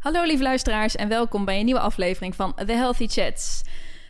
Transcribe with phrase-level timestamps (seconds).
[0.00, 3.62] Hallo lieve luisteraars en welkom bij een nieuwe aflevering van The Healthy Chats.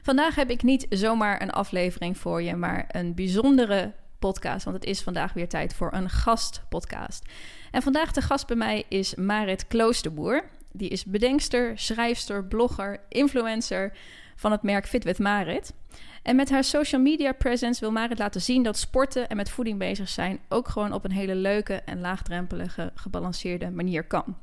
[0.03, 4.65] Vandaag heb ik niet zomaar een aflevering voor je, maar een bijzondere podcast.
[4.65, 7.25] Want het is vandaag weer tijd voor een gastpodcast.
[7.71, 10.45] En vandaag de gast bij mij is Marit Kloosterboer.
[10.77, 13.93] Die is bedenkster, schrijfster, blogger, influencer
[14.37, 15.75] van het merk Fit with Marit.
[16.23, 19.79] En met haar social media presence wil Marit laten zien dat sporten en met voeding
[19.79, 24.37] bezig zijn ook gewoon op een hele leuke en laagdrempelige, gebalanceerde manier kan.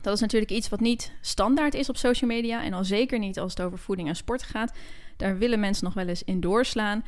[0.00, 3.38] Dat is natuurlijk iets wat niet standaard is op social media en al zeker niet
[3.38, 4.72] als het over voeding en sport gaat.
[5.16, 7.04] Daar willen mensen nog wel eens in doorslaan.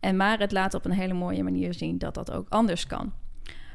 [0.00, 3.12] En Marit laat op een hele mooie manier zien dat dat ook anders kan.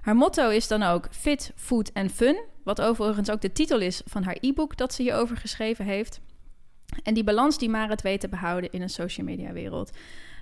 [0.01, 4.01] Haar motto is dan ook Fit, Food en Fun, wat overigens ook de titel is
[4.05, 6.21] van haar e-book dat ze hierover geschreven heeft.
[7.03, 9.91] En die balans die Marit weet te behouden in een social media wereld,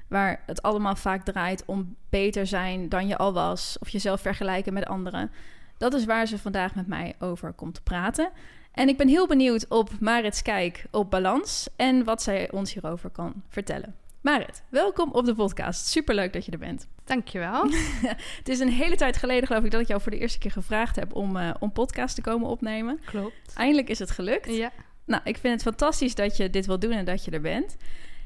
[0.08, 4.74] waar het allemaal vaak draait om beter zijn dan je al was of jezelf vergelijken
[4.74, 5.32] met anderen.
[5.78, 8.30] Dat is waar ze vandaag met mij over komt te praten.
[8.72, 13.10] En ik ben heel benieuwd op Marits kijk op balans en wat zij ons hierover
[13.10, 13.96] kan vertellen.
[14.22, 15.86] Marit, welkom op de podcast.
[15.86, 16.88] Superleuk dat je er bent.
[17.10, 17.70] Dankjewel.
[18.38, 20.52] Het is een hele tijd geleden, geloof ik, dat ik jou voor de eerste keer
[20.52, 23.00] gevraagd heb om, uh, om podcast te komen opnemen.
[23.06, 23.54] Klopt.
[23.56, 24.56] Eindelijk is het gelukt.
[24.56, 24.72] Ja.
[25.06, 27.76] Nou, ik vind het fantastisch dat je dit wil doen en dat je er bent.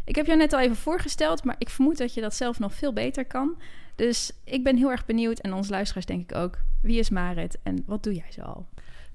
[0.06, 2.74] Ik heb jou net al even voorgesteld, maar ik vermoed dat je dat zelf nog
[2.74, 3.58] veel beter kan.
[3.96, 7.58] Dus ik ben heel erg benieuwd, en onze luisteraars denk ik ook, wie is Marit
[7.64, 8.68] en wat doe jij zo al?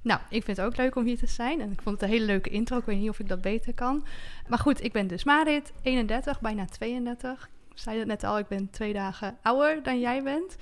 [0.03, 1.61] Nou, ik vind het ook leuk om hier te zijn.
[1.61, 2.79] En ik vond het een hele leuke intro.
[2.79, 4.07] Ik weet niet of ik dat beter kan.
[4.47, 7.49] Maar goed, ik ben dus Marit, 31, bijna 32.
[7.79, 10.57] Ik zei het net al, ik ben twee dagen ouder dan jij bent.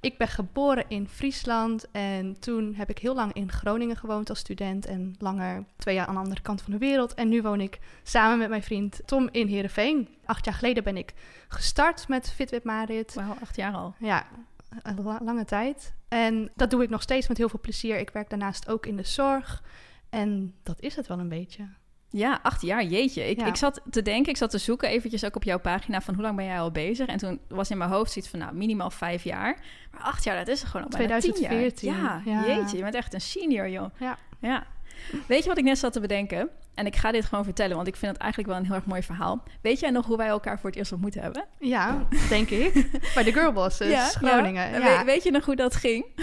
[0.00, 4.38] Ik ben geboren in Friesland en toen heb ik heel lang in Groningen gewoond als
[4.38, 7.14] student en langer twee jaar aan de andere kant van de wereld.
[7.14, 10.08] En nu woon ik samen met mijn vriend Tom in Heerenveen.
[10.24, 11.12] Acht jaar geleden ben ik
[11.48, 13.14] gestart met Fitwit Marit.
[13.14, 13.94] Wauw, acht jaar al.
[13.98, 14.26] Ja,
[14.82, 15.94] een lange tijd.
[16.08, 17.98] En dat doe ik nog steeds met heel veel plezier.
[17.98, 19.62] Ik werk daarnaast ook in de zorg.
[20.10, 21.68] En dat is het wel een beetje.
[22.10, 23.28] Ja, acht jaar, jeetje.
[23.30, 23.46] Ik, Ja.
[23.46, 26.22] ik zat te denken, ik zat te zoeken eventjes ook op jouw pagina van hoe
[26.22, 27.06] lang ben jij al bezig?
[27.06, 29.60] En toen was in mijn hoofd zoiets van, nou, minimaal vijf jaar.
[29.92, 32.22] Maar acht jaar, dat is gewoon al bijna tien 2014, jaar.
[32.24, 32.54] Ja, ja.
[32.56, 33.90] jeetje, je bent echt een senior, joh.
[33.98, 34.18] Ja.
[34.40, 34.66] Ja.
[35.26, 36.48] Weet je wat ik net zat te bedenken?
[36.78, 38.84] En ik ga dit gewoon vertellen, want ik vind het eigenlijk wel een heel erg
[38.86, 39.42] mooi verhaal.
[39.60, 41.44] Weet jij nog hoe wij elkaar voor het eerst ontmoet hebben?
[41.58, 42.72] Ja, denk ik.
[43.14, 44.64] Bij de Girlbosses, Groningen.
[44.72, 44.98] En Ja.
[44.98, 46.04] we- weet je nog hoe dat ging?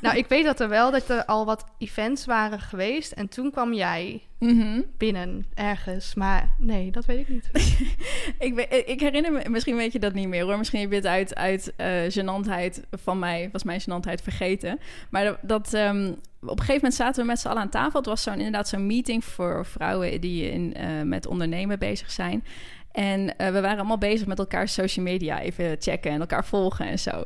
[0.00, 3.12] Nou, ik weet dat er wel dat er al wat events waren geweest.
[3.12, 4.80] En toen kwam jij Mhm.
[4.98, 6.14] binnen ergens.
[6.14, 7.50] Maar nee, dat weet ik niet.
[8.38, 10.58] Ik, weet- ik herinner me, misschien weet je dat niet meer hoor.
[10.58, 11.88] Misschien heb je het uit, uit eh
[12.18, 14.78] gênantheid van mij, was mijn gênantheid vergeten.
[15.10, 16.12] Maar dat, dat, ehm,
[16.48, 17.98] op een gegeven moment zaten we met z'n allen aan tafel.
[17.98, 22.44] Het was zo'n, inderdaad zo'n meeting voor vrouwen die in, eh, met ondernemen bezig zijn.
[22.92, 26.86] En eh, we waren allemaal bezig met elkaar social media even checken en elkaar volgen
[26.86, 27.24] en zo.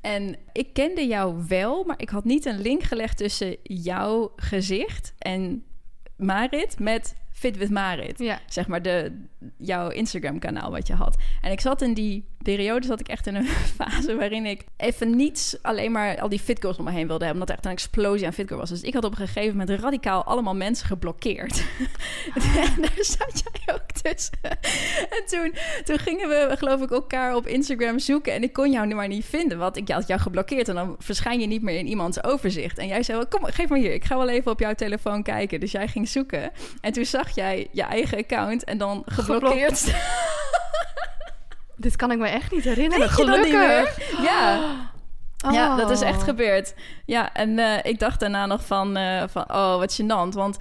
[0.00, 5.14] En ik kende jou wel, maar ik had niet een link gelegd tussen jouw gezicht
[5.18, 5.64] en
[6.16, 8.40] Marit met Fit with Marit Ja.
[8.46, 9.24] zeg maar, de,
[9.56, 11.16] jouw Instagram-kanaal wat je had.
[11.40, 13.46] En ik zat in die periode, zat ik echt in een
[13.78, 17.42] fase waarin ik even niet alleen maar al die fitgirls om me heen wilde hebben,
[17.42, 18.68] omdat er echt een explosie aan fitgirl was.
[18.68, 21.64] Dus ik had op een gegeven moment radicaal allemaal mensen geblokkeerd.
[22.34, 24.38] en daar zat jij ook tussen.
[25.10, 28.86] en toen, toen gingen we, geloof ik, elkaar op Instagram zoeken en ik kon jou
[28.86, 31.78] nu maar niet vinden, want ik had jou geblokkeerd en dan verschijn je niet meer
[31.78, 32.78] in iemands overzicht.
[32.78, 35.22] En jij zei, wel, kom, geef maar hier, ik ga wel even op jouw telefoon
[35.22, 35.60] kijken.
[35.60, 39.35] Dus jij ging zoeken en toen zag jij je eigen account en dan geblokkeerd.
[41.76, 43.00] Dit kan ik me echt niet herinneren.
[43.00, 43.44] Weet Gelukkig.
[43.44, 43.94] niet meer?
[44.22, 44.60] Ja.
[45.52, 46.24] Ja, dat is echt Oh.
[46.24, 46.74] gebeurd.
[47.04, 50.34] Ja, en eh, ik dacht daarna nog van, eh, van oh, wat gênant.
[50.34, 50.56] Want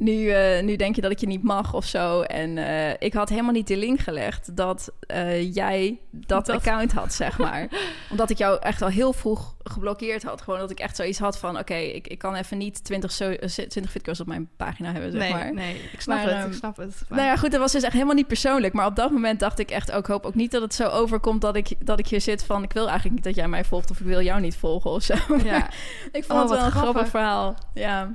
[0.00, 2.20] nu, eh, nu denk je dat ik je niet mag of zo.
[2.20, 6.92] En eh, ik had helemaal niet de link gelegd dat eh, jij dat, Dat- account
[6.92, 7.68] had, zeg maar.
[8.10, 10.42] Omdat ik jou echt al heel vroeg geblokkeerd had.
[10.42, 11.58] Gewoon dat ik echt zoiets had van...
[11.58, 15.10] oké, ik, ik kan even niet 20, so, eh, 20 fitcars op mijn pagina hebben,
[15.12, 15.54] zeg Nee, maar.
[15.54, 17.02] nee, ik snap Maar, het, ehm, ik snap het.
[17.08, 18.72] Maar- Nou ja, goed, dat was dus echt helemaal niet persoonlijk.
[18.74, 21.40] Maar op dat moment dacht ik echt ook, hoop ook niet dat het zo overkomt
[21.40, 22.62] dat ik, dat ik hier zit van...
[22.62, 25.02] ik wil eigenlijk niet dat jij mij volgt of ik wil jou niet volgen of
[25.02, 25.14] zo.
[25.44, 25.68] ja.
[26.12, 27.08] ik vond Oh, het wel een grappig grappig.
[27.08, 27.54] verhaal.
[27.74, 28.14] Ja.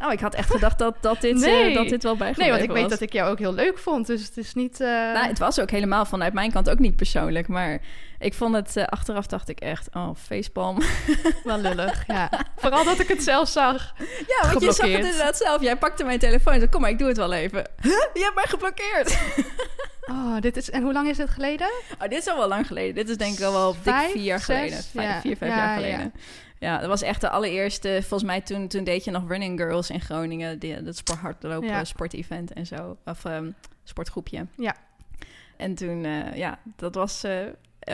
[0.00, 1.68] Nou, ik had echt gedacht dat, dat, dit, Nee.
[1.68, 3.78] eh, dat dit wel bijgebleven Nee, want ik weet dat ik jou ook heel leuk
[3.78, 4.06] vond.
[4.06, 4.78] Dus het is niet...
[4.78, 7.48] Nou, het was ook helemaal vanuit mijn kant ook niet persoonlijk.
[7.48, 7.78] Maar
[8.18, 8.76] ik vond het...
[8.76, 10.78] eh, achteraf dacht ik echt, oh, facepalm.
[11.44, 12.30] wel lullig, ja.
[12.56, 13.92] Vooral dat ik het zelf zag.
[14.26, 15.62] Ja, want je zag het inderdaad zelf.
[15.62, 17.64] Jij pakte mijn telefoon en zei, kom maar, ik doe het wel even.
[17.82, 17.92] Huh?
[18.14, 19.18] Je hebt mij geblokkeerd.
[20.10, 20.70] Oh, dit is...
[20.70, 21.66] En hoe lang is het geleden?
[21.94, 22.94] Oh, dit is al wel lang geleden.
[22.94, 24.82] Dit is denk ik al wel dik vier jaar geleden.
[24.92, 25.20] Vijf, Ja.
[25.20, 25.74] Vier, vijf Ja, jaar ja.
[25.74, 26.00] geleden.
[26.00, 26.20] Ja.
[26.60, 27.88] Dat was echt de allereerste.
[28.00, 30.58] Volgens mij toen, toen deed je nog Running Girls in Groningen.
[30.58, 31.84] Die, dat sport, hardlopen Ja.
[31.84, 32.96] sportevent en zo.
[33.04, 33.50] Of ehm,
[33.84, 34.46] sportgroepje.
[34.56, 34.74] Ja.
[35.56, 37.38] En toen, eh, ja, dat was eh,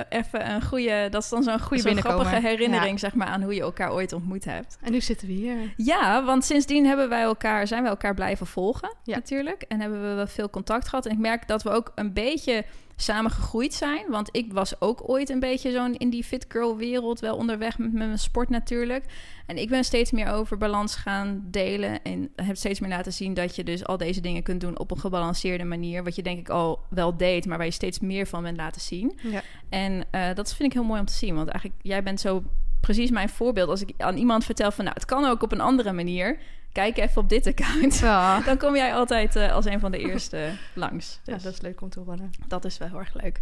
[0.08, 1.08] even een goede...
[1.10, 2.02] Dat is dan zo'n binnenkomen.
[2.02, 2.98] grappige herinnering, Ja.
[2.98, 4.78] zeg maar, aan hoe je elkaar ooit ontmoet hebt.
[4.82, 5.56] En nu zitten we hier.
[5.76, 9.14] Ja, want sindsdien hebben wij elkaar, zijn we elkaar blijven volgen, Ja.
[9.14, 9.62] natuurlijk.
[9.62, 11.06] En hebben we wel veel contact gehad.
[11.06, 12.64] En ik merk dat we ook een beetje
[12.96, 14.04] samen gegroeid zijn.
[14.08, 17.78] Want ik was ook ooit een beetje zo'n in die fit girl wereld wel onderweg
[17.78, 19.04] met mijn sport natuurlijk.
[19.46, 22.02] En ik ben steeds meer over balans gaan delen.
[22.02, 24.90] En heb steeds meer laten zien dat je dus al deze dingen kunt doen op
[24.90, 26.04] een gebalanceerde manier.
[26.04, 28.80] Wat je denk ik al wel deed, maar waar je steeds meer van bent laten
[28.80, 29.18] zien.
[29.22, 29.42] Ja.
[29.68, 31.34] En eh, dat vind ik heel mooi om te zien.
[31.34, 32.42] Want eigenlijk, jij bent zo
[32.86, 33.68] precies mijn voorbeeld.
[33.68, 36.38] Als ik aan iemand vertel van, nou, het kan ook op een andere manier.
[36.72, 37.98] Kijk even op dit account.
[37.98, 38.40] Ja.
[38.46, 41.20] Dan kom jij altijd eh, als een van de eerste langs.
[41.24, 42.30] ja, Dus dat is leuk om te horen.
[42.48, 43.40] dat is wel heel erg leuk.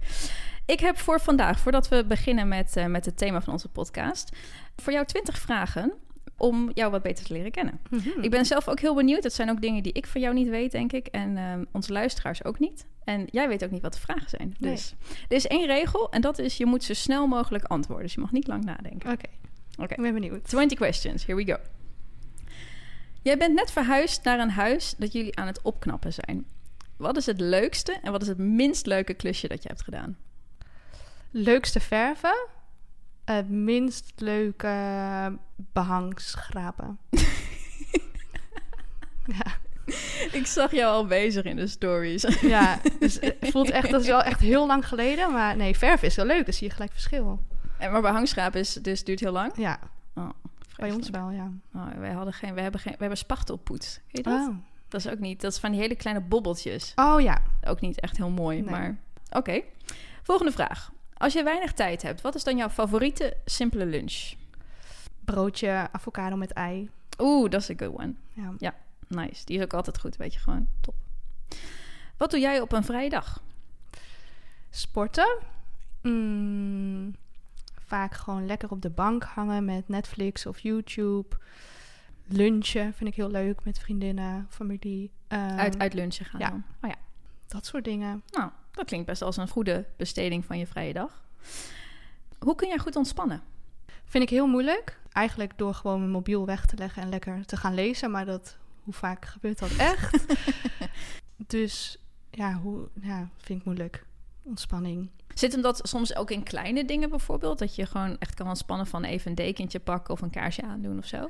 [0.66, 4.36] Ik heb voor vandaag, voordat we beginnen met, eh, met het thema van onze podcast...
[4.76, 5.92] voor jou 20 vragen
[6.36, 7.80] om jou wat beter te leren kennen.
[7.90, 8.20] Mhm.
[8.20, 9.22] Ik ben zelf ook heel benieuwd.
[9.22, 11.06] Het zijn ook dingen die ik van jou niet weet, denk ik.
[11.06, 12.86] En ehm, onze luisteraars ook niet.
[13.04, 14.54] En jij weet ook niet wat de vragen zijn.
[14.58, 14.72] Nee.
[14.72, 14.94] Dus
[15.28, 16.56] er is één regel en dat is...
[16.56, 18.04] je moet zo snel mogelijk antwoorden.
[18.04, 19.12] Dus je mag niet lang nadenken.
[19.12, 19.28] Oké,
[19.76, 19.94] Oké.
[19.94, 20.44] ik ben benieuwd.
[20.44, 21.58] 20 questions, here we go.
[23.22, 26.46] Jij bent net verhuisd naar een huis dat jullie aan het opknappen zijn.
[26.96, 30.16] Wat is het leukste en wat is het minst leuke klusje dat je hebt gedaan?
[31.30, 32.46] Leukste verven.
[33.24, 35.38] Het minst leuke
[35.72, 36.98] behangschrapen.
[39.38, 39.56] ja.
[40.32, 42.38] Ik zag jou al bezig in de stories.
[42.40, 45.32] ja, dus het voelt echt, dat is wel echt heel lang geleden.
[45.32, 46.44] Maar nee, verven is heel leuk.
[46.44, 47.42] Dan zie je gelijk verschil.
[47.78, 49.52] En maar behangschaap is dus duurt heel lang.
[49.56, 49.78] Ja,
[50.14, 50.28] Oh,
[50.76, 51.16] bij ons vreselijk.
[51.16, 51.50] wel, ja.
[51.74, 54.00] Oh, wij hadden geen, we hebben geen, we hebben spachtelpoets.
[54.12, 54.48] Weet je dat?
[54.48, 54.56] Oh,
[54.88, 55.40] Dat is ook niet.
[55.40, 56.92] Dat is van die hele kleine bobbeltjes.
[56.96, 57.42] oh ja.
[57.64, 58.70] Ook niet echt heel mooi, Nee.
[58.70, 58.96] maar
[59.30, 59.60] oké.
[60.22, 60.92] Volgende vraag.
[61.16, 64.32] Als je weinig tijd hebt, wat is dan jouw favoriete simpele lunch?
[65.24, 66.90] Broodje avocado met ei.
[67.18, 68.14] Oeh, dat is een good one.
[68.58, 68.74] Ja.
[69.08, 69.44] Nice.
[69.44, 70.68] Die is ook altijd goed, weet je gewoon.
[70.80, 70.94] Top.
[72.16, 73.42] Wat doe jij op een vrije dag?
[74.70, 75.38] Sporten.
[76.02, 77.14] Mm,
[77.74, 81.36] vaak gewoon lekker op de bank hangen met Netflix of YouTube.
[82.26, 85.10] Lunchen vind ik heel leuk met vriendinnen, familie.
[85.28, 86.50] Uit, uit lunchen gaan ja.
[86.50, 86.64] dan?
[86.82, 86.96] Oh ja.
[87.46, 88.22] Dat soort dingen.
[88.30, 91.24] Nou, dat klinkt best als een goede besteding van je vrije dag.
[92.38, 93.42] Hoe kun jij goed ontspannen?
[94.04, 95.00] Vind ik heel moeilijk.
[95.12, 98.10] Eigenlijk door gewoon mijn mobiel weg te leggen en lekker te gaan lezen.
[98.10, 100.26] Maar dat, hoe vaak gebeurt dat echt?
[101.56, 101.98] dus
[102.30, 104.06] ja, hoe, ja, vind ik moeilijk.
[104.42, 105.10] Ontspanning.
[105.34, 107.58] Zit hem dat soms ook in kleine dingen bijvoorbeeld?
[107.58, 110.98] Dat je gewoon echt kan ontspannen van even een dekentje pakken of een kaarsje aandoen
[110.98, 111.28] of zo?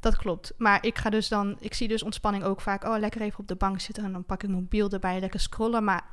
[0.00, 0.52] Dat klopt.
[0.56, 2.84] Maar ik ga dus dan, ik zie dus ontspanning ook vaak.
[2.84, 5.40] Oh, lekker even op de bank zitten en dan pak ik mijn mobiel erbij, lekker
[5.40, 5.84] scrollen.
[5.84, 6.04] Maar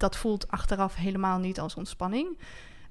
[0.00, 2.38] dat voelt achteraf helemaal niet als ontspanning.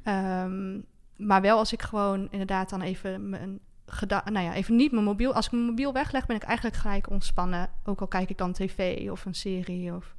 [0.04, 0.80] Ehm,
[1.16, 3.60] maar wel als ik gewoon inderdaad dan even mijn
[4.08, 5.34] nou ja, even niet mijn mobiel.
[5.34, 7.70] Als ik mijn mobiel wegleg, ben ik eigenlijk gelijk ontspannen.
[7.84, 10.16] Ook al kijk ik dan tv of een serie of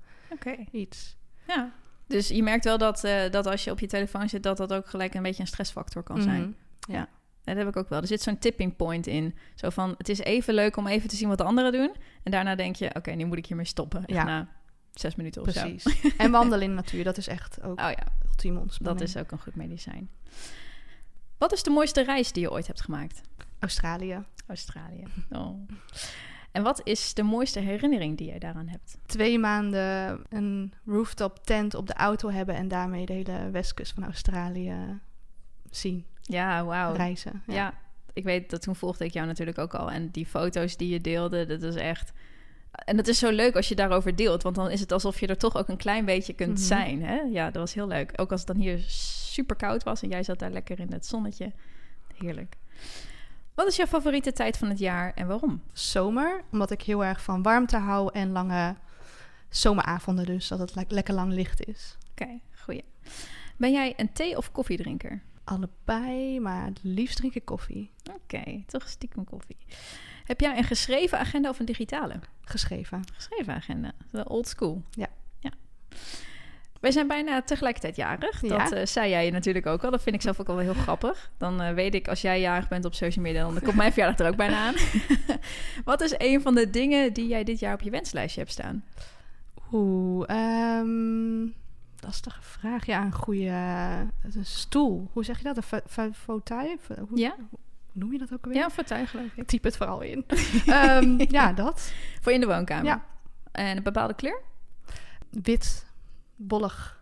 [0.71, 1.17] iets.
[1.47, 1.73] Ja.
[2.07, 4.73] Dus je merkt wel dat, eh, dat als je op je telefoon zit, dat dat
[4.73, 6.57] ook gelijk een beetje een stressfactor kan zijn.
[6.89, 7.05] Mhm.
[7.45, 8.01] Dat heb ik ook wel.
[8.01, 9.35] Er zit zo'n tipping point in.
[9.55, 11.95] Zo van, het is even leuk om even te zien wat de anderen doen.
[12.23, 14.03] En daarna denk je, oké, nu moet ik hiermee stoppen.
[14.07, 14.49] Ja.
[14.95, 16.01] Zes minuten of Precies.
[16.17, 17.87] en wandelen in de natuur, dat is echt ook zo.
[17.87, 18.99] Oh ja, ultieme ontspanning.
[18.99, 20.11] dat is ook een goed medicijn.
[21.39, 23.21] Wat is de mooiste reis die je ooit hebt gemaakt?
[23.59, 24.23] Australië.
[24.47, 25.05] Australië.
[25.31, 25.69] Oh.
[26.53, 28.97] En wat is de mooiste herinnering die jij daaraan hebt?
[29.07, 34.05] twee maanden een rooftop tent op de auto hebben en daarmee de hele westkust van
[34.05, 35.01] Australië
[35.71, 36.95] zien, Ja, wauw.
[36.95, 37.43] reizen.
[37.47, 37.75] Ja.
[38.13, 39.91] ik weet dat toen volgde ik jou natuurlijk ook al.
[39.91, 42.13] En die foto's die je deelde, dat is echt...
[42.71, 44.43] En het is zo leuk als je daarover deelt.
[44.43, 46.67] Want dan is het alsof je er toch ook een klein beetje kunt Mhm.
[46.67, 47.03] zijn.
[47.05, 47.15] Hè?
[47.21, 48.13] Ja, dat was heel leuk.
[48.17, 51.07] Ook als het dan hier super koud was en jij zat daar lekker in het
[51.07, 51.53] zonnetje.
[52.19, 52.57] Heerlijk.
[53.55, 55.63] Wat is jouw favoriete tijd van het jaar en waarom?
[55.73, 58.77] Zomer, omdat ik heel erg van warmte hou en lange
[59.49, 61.97] zomeravonden dus, dat het le- lekker lang licht is.
[62.11, 62.85] Oké, goeie.
[63.57, 65.23] Ben jij een thee- of koffiedrinker?
[65.45, 67.91] Allebei, maar het liefst drink ik koffie.
[68.15, 69.57] Oké, toch stiekem koffie.
[70.31, 72.15] Heb jij een geschreven agenda of een digitale?
[72.41, 73.03] Geschreven.
[73.15, 73.93] Geschreven agenda.
[74.11, 74.83] De old school.
[74.91, 75.07] Ja.
[75.39, 75.51] ja.
[76.81, 78.43] Wij zijn bijna tegelijkertijd jarig.
[78.43, 78.59] Ja.
[78.59, 79.91] Dat eh, zei jij natuurlijk ook al.
[79.91, 81.31] Dat vind ik zelf ook al wel heel grappig.
[81.37, 83.43] Dan eh, weet ik, als jij jarig bent op social media...
[83.43, 84.75] dan komt mijn verjaardag er ook bijna aan.
[85.85, 88.85] Wat is een van de dingen die jij dit jaar op je wenslijstje hebt staan?
[89.73, 91.43] Oeh, ehm,
[92.01, 92.87] lastige vraag.
[92.87, 93.51] Ja, een goede
[94.23, 95.09] een stoel.
[95.13, 95.57] Hoe zeg je dat?
[95.57, 96.79] Een fa- fa- fauteuil?
[97.15, 97.35] Ja?
[97.93, 98.61] Hoe noem je dat ook alweer?
[98.61, 99.47] Ja, fauteuil geloof ik.
[99.47, 100.25] Typ het vooral in.
[100.67, 101.93] Ehm, ja, dat.
[102.21, 102.85] Voor in de woonkamer?
[102.85, 103.05] Ja.
[103.53, 104.41] En een bepaalde kleur?
[105.31, 105.87] Wit,
[106.37, 106.99] bollig.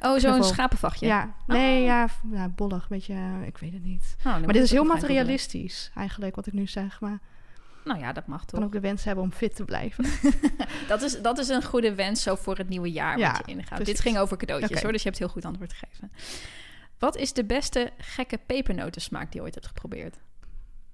[0.00, 1.06] Oh, zo'n schapenvachtje.
[1.06, 1.86] Ja, nee, Oh.
[1.86, 3.14] ja, v- ja, bollig, beetje,
[3.46, 4.16] ik weet het niet.
[4.18, 7.00] Oh, maar dit is heel materialistisch, eigenlijk, wat ik nu zeg.
[7.00, 7.18] Maar
[7.84, 8.50] nou ja, dat mag toch.
[8.58, 10.04] kan ook de wens hebben om fit te blijven.
[10.88, 13.52] Dat is, dat is een goede wens zo voor het nieuwe jaar Ja, wat je
[13.52, 13.68] ingaat.
[13.68, 13.86] precies.
[13.86, 16.12] Dit ging over cadeautjes hoor, dus je hebt heel goed antwoord gegeven.
[16.98, 20.16] Wat is de beste gekke pepernotensmaak die je ooit hebt geprobeerd?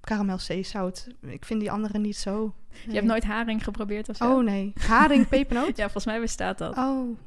[0.01, 1.07] Karamel zeezout.
[1.21, 2.53] Ik vind die andere niet zo.
[2.87, 4.31] Je hebt nooit haring geprobeerd of zo?
[4.37, 4.73] Oh nee.
[4.87, 5.77] Haring, pepernoot?
[5.77, 6.77] Ja, volgens mij bestaat dat.
[6.77, 7.17] Oh.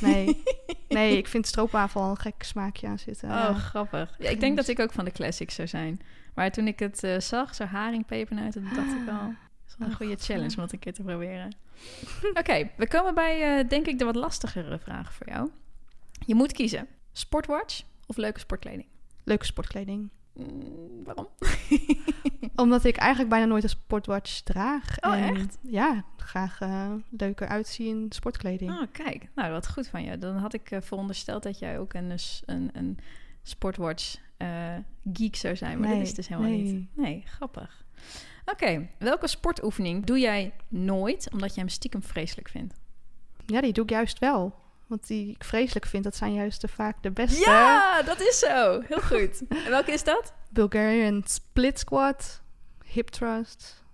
[0.00, 0.42] Nee.
[0.88, 3.28] Nee, ik vind stroopwafel al een gek smaakje aan zitten.
[3.28, 3.52] Oh, Ja.
[3.54, 4.14] grappig.
[4.18, 6.00] Ja, ik denk dat ik ook van de classics zou zijn.
[6.34, 9.26] Maar toen ik het eh, zag, zo haring, pepernoten, dacht ik al...
[9.26, 10.24] Dat is wel een Oh, goede God.
[10.24, 11.56] challenge om het een keer te proberen.
[12.40, 15.50] Oké, we komen bij, eh, denk ik, de wat lastigere vragen voor jou.
[16.26, 16.86] Je moet kiezen.
[17.12, 18.86] Sportwatch of leuke sportkleding?
[19.24, 20.08] Leuke sportkleding.
[20.34, 21.28] Mm, waarom?
[22.56, 24.96] Omdat ik eigenlijk bijna nooit een sportwatch draag.
[25.00, 25.58] Oh, en echt?
[25.62, 28.70] Ja, graag eh, leuker uitzien in sportkleding.
[28.70, 29.28] Oh, kijk.
[29.34, 30.18] Nou, wat goed van je.
[30.18, 32.98] Dan had ik eh, verondersteld dat jij ook een, s- een, een
[33.42, 34.74] sportwatch eh,
[35.12, 35.78] geek zou zijn.
[35.78, 36.62] Maar dat Nee, is dus helemaal nee.
[36.62, 36.96] niet.
[36.96, 37.84] Nee, grappig.
[38.44, 42.74] Oké, welke sportoefening doe jij nooit omdat je hem stiekem vreselijk vindt?
[43.46, 44.54] Ja, die doe ik juist wel.
[44.90, 47.40] Want die ik vreselijk vind, dat zijn juist de, vaak de beste.
[47.40, 48.80] Ja, dat is zo.
[48.80, 49.42] Heel goed.
[49.64, 50.32] En welke is dat?
[50.50, 52.42] Bulgarian split squat,
[52.84, 53.84] hip thrust.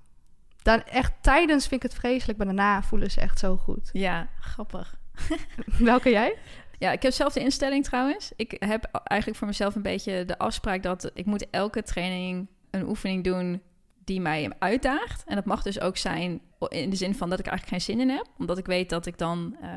[0.63, 3.91] Dan echt tijdens vind ik het vreselijk, maar daarna voelen ze echt zo goed.
[3.93, 4.99] Ja, grappig.
[5.79, 6.39] Welke jij?
[6.79, 8.33] Ja, ik heb zelf de instelling trouwens.
[8.37, 12.89] Ik heb eigenlijk voor mezelf een beetje de afspraak dat ik moet elke training een
[12.89, 13.63] oefening doen
[14.07, 15.25] die mij uitdaagt.
[15.25, 18.09] En dat mag dus ook zijn in de zin van dat ik eigenlijk geen zin
[18.09, 18.27] in heb.
[18.39, 19.69] Omdat ik weet dat ik dan eh,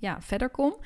[0.00, 0.76] ja, verder kom.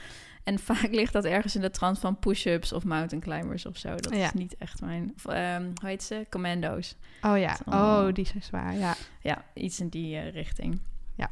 [0.45, 3.95] En vaak ligt dat ergens in de trant van push-ups of mountain climbers of zo.
[3.95, 4.25] Dat Ja.
[4.25, 5.13] is niet echt mijn...
[5.17, 6.27] Of, ehm, hoe heet ze?
[6.31, 6.97] Commando's.
[7.23, 7.75] Oh ja, Oh.
[7.75, 8.95] oh, die zijn zwaar, ja.
[9.21, 10.81] Ja, iets in die eh, richting.
[11.17, 11.31] Ja.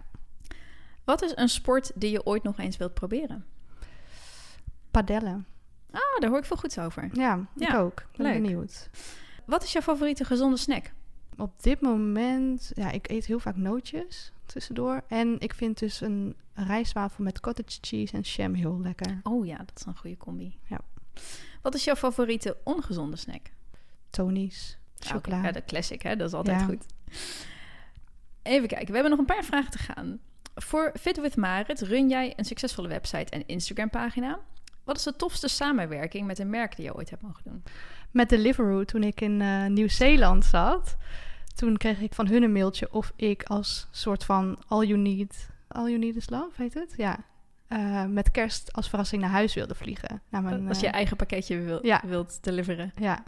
[1.05, 3.45] Wat is een sport die je ooit nog eens wilt proberen?
[4.91, 5.47] Padellen.
[5.91, 7.09] Ah, daar hoor ik veel goeds over.
[7.13, 8.01] Ja, ik ook.
[8.01, 8.43] Ik ben leuk.
[8.43, 8.91] benieuwd.
[9.47, 10.93] Wat is jouw favoriete gezonde snack?
[11.37, 15.03] Op dit moment, ja, ik eet heel vaak nootjes tussendoor.
[15.09, 19.21] En ik vind dus een rijstwafel met cottage cheese en jam heel lekker.
[19.23, 20.59] Oh ja, dat is een goede combi.
[20.67, 20.79] Ja.
[21.63, 23.51] Wat is jouw favoriete ongezonde snack?
[24.11, 25.43] Tony's, Ah, chocola.
[25.43, 26.17] Ja, de classic, hè?
[26.17, 26.67] Dat is altijd Ja.
[26.67, 26.85] goed.
[28.43, 30.19] Even kijken, we hebben nog een paar vragen te gaan.
[30.55, 34.39] Voor Fit with Marit run jij een succesvolle website en Instagram pagina.
[34.85, 37.63] Wat is de tofste samenwerking met een merk die je ooit hebt mogen doen?
[38.13, 40.97] Met Deliveroo, toen ik in eh, Nieuw-Zeeland zat,
[41.55, 45.49] toen kreeg ik van hun een mailtje of ik als soort van all you need,
[45.69, 46.95] all you need is love, heet het?
[46.97, 47.25] Ja.
[47.67, 50.23] Eh, met kerst als verrassing naar huis wilde vliegen.
[50.29, 52.01] Naar mijn, Als je eh, eigen pakketje wil, ja.
[52.05, 52.93] wilt deliveren.
[52.97, 53.23] Ja,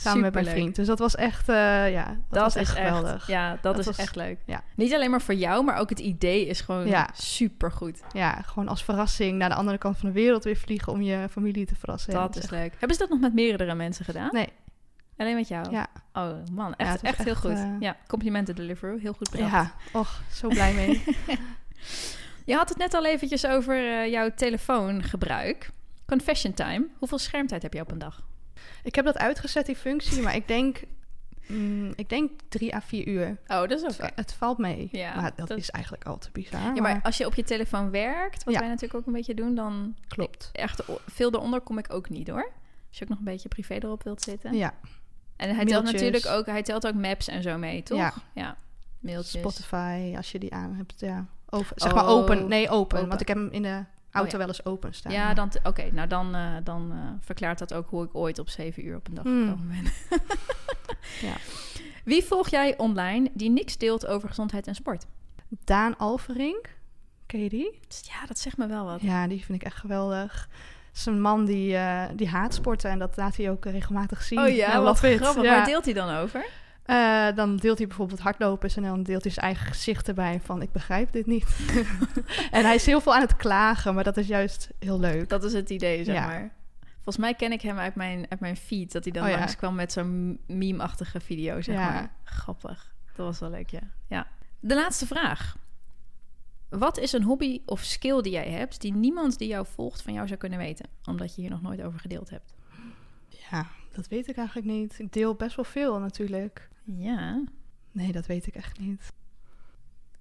[0.00, 0.62] samen met mijn Superleuk.
[0.62, 0.76] vriend.
[0.76, 3.14] Dus dat was echt, eh, ja, dat, was is echt geweldig.
[3.14, 4.38] Echt, ja, dat, Dat is was- echt leuk.
[4.46, 4.62] ja.
[4.76, 7.08] Niet alleen maar voor jou, maar ook het idee is gewoon Ja.
[7.14, 8.00] super goed.
[8.12, 11.26] Ja, gewoon als verrassing naar de andere kant van de wereld weer vliegen om je
[11.30, 12.12] familie te verrassen.
[12.12, 12.70] Dat is echt- leuk.
[12.78, 14.28] Hebben ze dat nog met meerdere mensen gedaan?
[14.32, 14.48] Nee,
[15.16, 15.70] Alleen met jou?
[15.70, 15.86] ja.
[16.12, 17.50] Oh man, echt, echt, heel goed.
[17.50, 18.98] eh, Ja, complimenten Deliveroo.
[18.98, 19.50] Heel goed bedacht.
[19.52, 21.02] Ja, och, zo blij mee.
[22.46, 25.70] Je had het net al eventjes over eh, jouw telefoongebruik.
[26.06, 26.86] Confession time.
[26.98, 28.22] Hoeveel schermtijd heb je op een dag?
[28.82, 30.82] Ik heb dat uitgezet, die functie, maar ik denk,
[31.46, 33.28] mm, ik denk drie à vier uur.
[33.46, 34.10] Oh, dat is oké.
[34.14, 34.88] het valt mee.
[34.92, 36.60] Ja, maar dat, dat- is eigenlijk al te bizar.
[36.60, 38.60] Ja, maar maar als je op je telefoon werkt, wat Ja.
[38.60, 40.50] wij natuurlijk ook een beetje doen, dan klopt.
[40.52, 42.50] echt veel eronder kom ik ook niet hoor.
[42.88, 44.54] Als je ook nog een beetje privé erop wilt zitten.
[44.54, 44.74] Ja,
[45.36, 47.98] En hij telt natuurlijk ook, hij telt ook maps en zo mee, toch?
[47.98, 48.12] Ja.
[48.34, 48.56] ja.
[48.98, 49.40] Mailtjes.
[49.40, 51.26] Spotify, als je die aan hebt, ja.
[51.50, 52.48] Over, zeg Oh, maar open.
[52.48, 53.08] Nee, open, open.
[53.08, 54.38] Want ik heb hem in de auto Oh, ja.
[54.38, 55.12] wel eens open staan.
[55.12, 58.48] Ja, dan, oké, nou dan, eh, dan eh, verklaart dat ook hoe ik ooit op
[58.48, 59.48] zeven uur op een dag Hmm.
[59.48, 59.92] gekomen ben.
[61.20, 61.34] Ja.
[62.04, 65.06] Wie volg jij online die niks deelt over gezondheid en sport?
[65.64, 66.76] Daan Alverink,
[67.26, 67.80] ken je die?
[68.02, 69.00] Ja, dat zegt me wel wat.
[69.00, 70.48] Ja, die vind ik echt geweldig.
[70.88, 74.22] Het is een man die, eh, die haat sporten en dat laat hij ook regelmatig
[74.22, 74.38] zien.
[74.40, 75.42] Oh ja, wat grappig.
[75.42, 75.56] Ja.
[75.56, 76.44] Waar deelt hij dan over?
[76.90, 80.62] Eh, dan deelt hij bijvoorbeeld hardlopers en dan deelt hij zijn eigen gezicht erbij van
[80.62, 81.56] ik begrijp dit niet.
[82.50, 85.28] en hij is heel veel aan het klagen, maar dat is juist heel leuk.
[85.28, 86.26] Dat is het idee, zeg Ja.
[86.26, 86.52] maar.
[86.94, 88.92] Volgens mij ken ik hem uit mijn, uit mijn feed.
[88.92, 89.38] Dat hij dan Oh ja.
[89.38, 91.90] langskwam met zo'n meme-achtige video, zeg Ja.
[91.90, 92.12] maar.
[92.24, 92.92] Grappig.
[93.16, 93.80] Dat was wel leuk, ja.
[94.06, 94.26] ja.
[94.60, 95.56] De laatste vraag.
[96.68, 98.80] Wat is een hobby of skill die jij hebt...
[98.80, 100.86] die niemand die jou volgt van jou zou kunnen weten?
[101.04, 102.54] Omdat je hier nog nooit over gedeeld hebt.
[103.50, 104.98] Ja, dat weet ik eigenlijk niet.
[104.98, 106.68] Ik deel best wel veel natuurlijk.
[106.96, 107.42] Ja.
[107.92, 109.12] Nee, dat weet ik echt niet.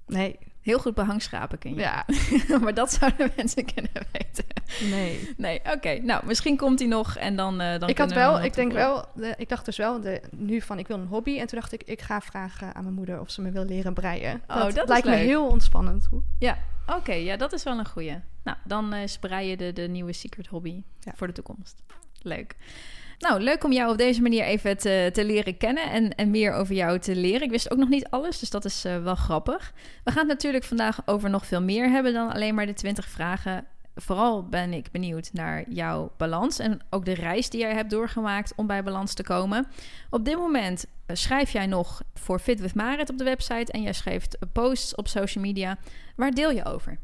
[0.08, 1.80] Nee, Heel goed behangschapen kun je.
[1.80, 2.06] ja,
[2.62, 4.46] maar dat zouden mensen kunnen weten.
[4.90, 5.30] nee.
[5.38, 5.94] Nee, oké.
[6.02, 9.06] Nou, misschien komt hij nog en dan, eh dan ik had wel, ik denk wel,
[9.16, 11.40] de- ik dacht dus wel de, nu van ik wil een hobby.
[11.40, 13.94] En toen dacht ik, ik ga vragen aan mijn moeder of ze me wil leren
[13.94, 14.42] breien.
[14.48, 16.06] Oh, dat lijkt me heel ontspannend.
[16.06, 16.58] Hoe- Ja,
[16.88, 17.14] oké.
[17.14, 18.16] ja, dat is wel een goeie.
[18.44, 21.12] Nou, dan eh, is breien de, de nieuwe secret hobby Ja.
[21.16, 21.84] voor de toekomst.
[22.22, 22.56] Leuk.
[23.20, 26.54] Nou, leuk om jou op deze manier even te, te leren kennen en, en meer
[26.54, 27.42] over jou te leren.
[27.42, 29.74] Ik wist ook nog niet alles, dus dat is uh, wel grappig.
[30.04, 33.08] We gaan het natuurlijk vandaag over nog veel meer hebben dan alleen maar de 20
[33.08, 33.66] vragen.
[33.96, 38.54] Vooral ben ik benieuwd naar jouw balans en ook de reis die jij hebt doorgemaakt
[38.56, 39.68] om bij balans te komen.
[40.10, 43.82] Op dit moment uh, schrijf jij nog voor Fit with Marit op de website en
[43.82, 45.78] jij schrijft posts op social media.
[46.16, 47.00] Waar deel je over?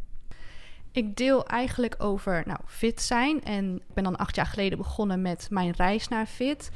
[0.95, 3.43] Ik deel eigenlijk over nou, fit zijn.
[3.43, 6.71] En ik ben dan acht jaar geleden begonnen met mijn reis naar fit.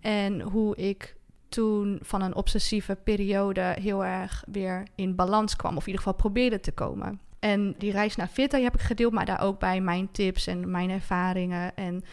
[0.00, 1.16] En hoe ik
[1.48, 5.76] toen van een obsessieve periode heel erg weer in balans kwam.
[5.76, 7.20] Of in ieder geval probeerde te komen.
[7.38, 10.70] En die reis naar fit, heb ik gedeeld, maar daar ook bij mijn tips en
[10.70, 11.76] mijn ervaringen.
[11.76, 12.04] En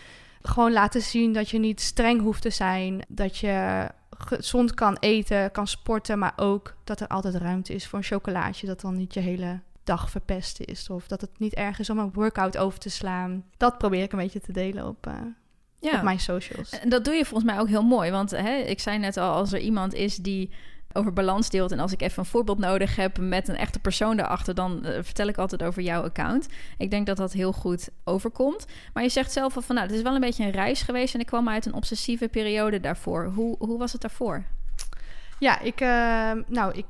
[0.41, 3.05] gewoon laten zien dat je niet streng hoeft te zijn.
[3.07, 3.87] Dat je
[4.17, 8.67] gezond kan eten, kan sporten, maar ook dat er altijd ruimte is voor een chocolaatje.
[8.67, 10.89] Dat dan niet je hele dag verpest is.
[10.89, 13.43] Of dat het niet erg is om een workout over te slaan.
[13.57, 15.13] Dat probeer ik een beetje te delen op, uh,
[15.79, 15.95] ja.
[15.95, 16.69] op mijn socials.
[16.69, 18.11] En dat doe je volgens mij ook heel mooi.
[18.11, 20.51] Want hè, ik zei net al, als er iemand is die
[20.93, 21.71] over balans deelt.
[21.71, 24.97] En als ik even een voorbeeld nodig heb met een echte persoon daarachter, dan uh,
[25.01, 26.47] vertel ik altijd over jouw account.
[26.77, 28.65] Ik denk dat dat heel goed overkomt.
[28.93, 31.13] Maar je zegt zelf al van nou, het is wel een beetje een reis geweest
[31.13, 33.25] en ik kwam uit een obsessieve periode daarvoor.
[33.25, 34.45] Hoe, hoe was het daarvoor?
[35.39, 35.87] Ja, ik, uh,
[36.47, 36.85] nou, ik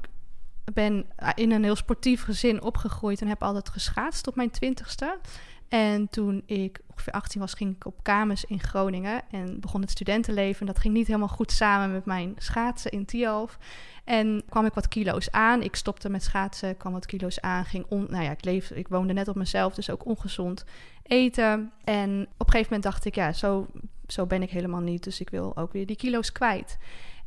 [0.74, 5.18] ben in een heel sportief gezin opgegroeid en heb altijd geschaatst tot mijn twintigste.
[5.72, 9.92] En toen ik ongeveer 18 was, ging ik op kamers in Groningen en begon het
[9.92, 10.66] studentenleven.
[10.66, 13.58] Dat ging niet helemaal goed samen met mijn schaatsen in Tialf.
[14.04, 15.62] En kwam ik wat kilo's aan.
[15.62, 17.66] Ik stopte met schaatsen, kwam wat kilo's aan.
[17.66, 20.66] Ging on, nou ja, ik, leefde, ik woonde net op mezelf, dus ook ongezond
[21.04, 21.72] eten.
[21.84, 23.68] En op een gegeven moment dacht ik, ja, zo,
[24.08, 25.04] zo ben ik helemaal niet.
[25.04, 26.78] Dus ik wil ook weer die kilo's kwijt.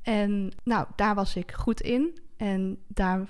[0.03, 2.19] En nou, daar was ik goed in.
[2.37, 3.27] En daar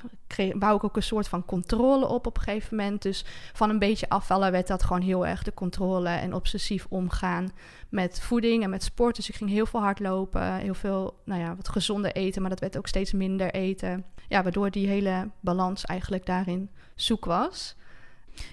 [0.54, 3.02] bouw ik ook een soort van controle op op een gegeven moment.
[3.02, 7.52] Dus van een beetje afvallen werd dat gewoon heel erg de controle en obsessief omgaan
[7.88, 9.16] met voeding en met sport.
[9.16, 12.60] Dus ik ging heel veel hardlopen, heel veel, nou ja, wat gezonder eten, maar dat
[12.60, 14.04] werd ook steeds minder eten.
[14.28, 17.76] Ja, waardoor die hele balans eigenlijk daarin zoek was.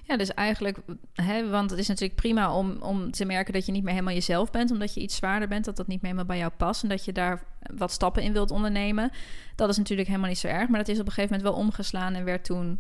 [0.04, 0.78] Ja, dus eigenlijk,
[1.14, 4.14] hè, want het is natuurlijk prima om, om te merken dat je niet meer helemaal
[4.14, 6.84] jezelf bent, omdat je iets zwaarder bent, dat dat niet meer helemaal bij jou past
[6.84, 7.44] en dat je daar
[7.76, 9.12] wat stappen in wilt ondernemen.
[9.56, 11.64] Dat is natuurlijk helemaal niet zo erg, maar dat is op een gegeven moment wel
[11.64, 12.80] omgeslaan en werd toen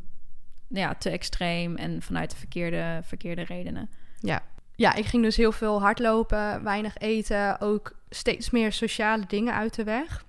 [0.67, 3.89] ja, te extreem en vanuit de verkeerde, verkeerde redenen.
[4.19, 4.43] Ja.
[4.75, 9.75] ja, ik ging dus heel veel hardlopen, weinig eten, ook steeds meer sociale dingen uit
[9.75, 10.25] de weg.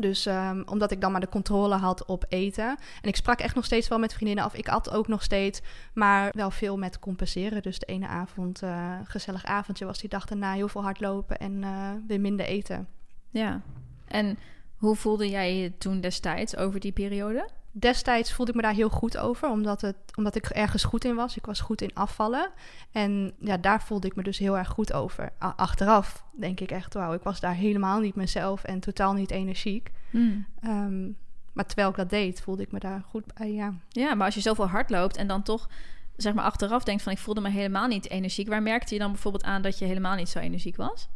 [0.00, 2.68] Dus um, omdat ik dan maar de controle had op eten.
[3.02, 4.54] En ik sprak echt nog steeds wel met vriendinnen af.
[4.54, 5.60] Ik at ook nog steeds,
[5.94, 7.62] maar wel veel met compenseren.
[7.62, 11.52] Dus de ene avond, uh, gezellig avondje was die dag daarna heel veel hardlopen en
[11.52, 12.88] uh, weer minder eten.
[13.30, 13.60] Ja,
[14.06, 14.38] en
[14.78, 17.48] hoe voelde jij je toen destijds over die periode?
[17.80, 21.14] destijds voelde ik me daar heel goed over, omdat, het, omdat ik ergens goed in
[21.14, 21.36] was.
[21.36, 22.50] Ik was goed in afvallen.
[22.92, 25.32] En ja, daar voelde ik me dus heel erg goed over.
[25.38, 29.90] Achteraf denk ik echt, wauw, ik was daar helemaal niet mezelf en totaal niet energiek.
[30.10, 30.46] Hmm.
[30.64, 31.16] Um,
[31.52, 33.74] maar terwijl ik dat deed, voelde ik me daar goed bij, ja.
[33.88, 35.68] Ja, maar als je zoveel hard loopt en dan toch
[36.16, 38.48] zeg maar achteraf denkt van ik voelde me helemaal niet energiek.
[38.48, 41.08] Waar merkte je dan bijvoorbeeld aan dat je helemaal niet zo energiek was?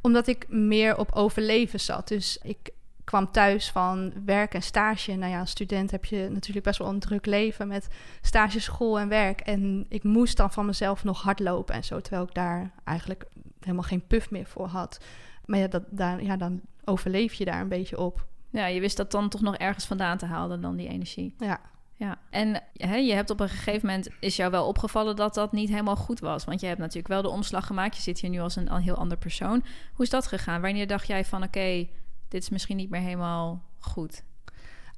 [0.00, 2.08] Omdat ik meer op overleven zat.
[2.08, 2.70] Dus ik
[3.08, 5.14] kwam thuis van werk en stage.
[5.14, 7.88] Nou ja, als student heb je natuurlijk best wel een druk leven met
[8.20, 9.40] stage, school en werk.
[9.40, 13.24] En ik moest dan van mezelf nog hardlopen en zo, terwijl ik daar eigenlijk
[13.60, 15.00] helemaal geen puff meer voor had.
[15.44, 18.26] Maar ja, dat, daar, ja dan overleef je daar een beetje op.
[18.50, 21.34] Ja, je wist dat dan toch nog ergens vandaan te halen dan die energie.
[21.38, 21.60] Ja.
[21.94, 25.52] Ja, en hè, je hebt op een gegeven moment is jou wel opgevallen dat dat
[25.52, 26.44] niet helemaal goed was.
[26.44, 27.96] Want je hebt natuurlijk wel de omslag gemaakt.
[27.96, 29.64] Je zit hier nu als een, een heel ander persoon.
[29.92, 30.60] Hoe is dat gegaan?
[30.60, 31.86] Wanneer dacht jij van oké,
[32.28, 34.22] dit is misschien niet meer helemaal goed?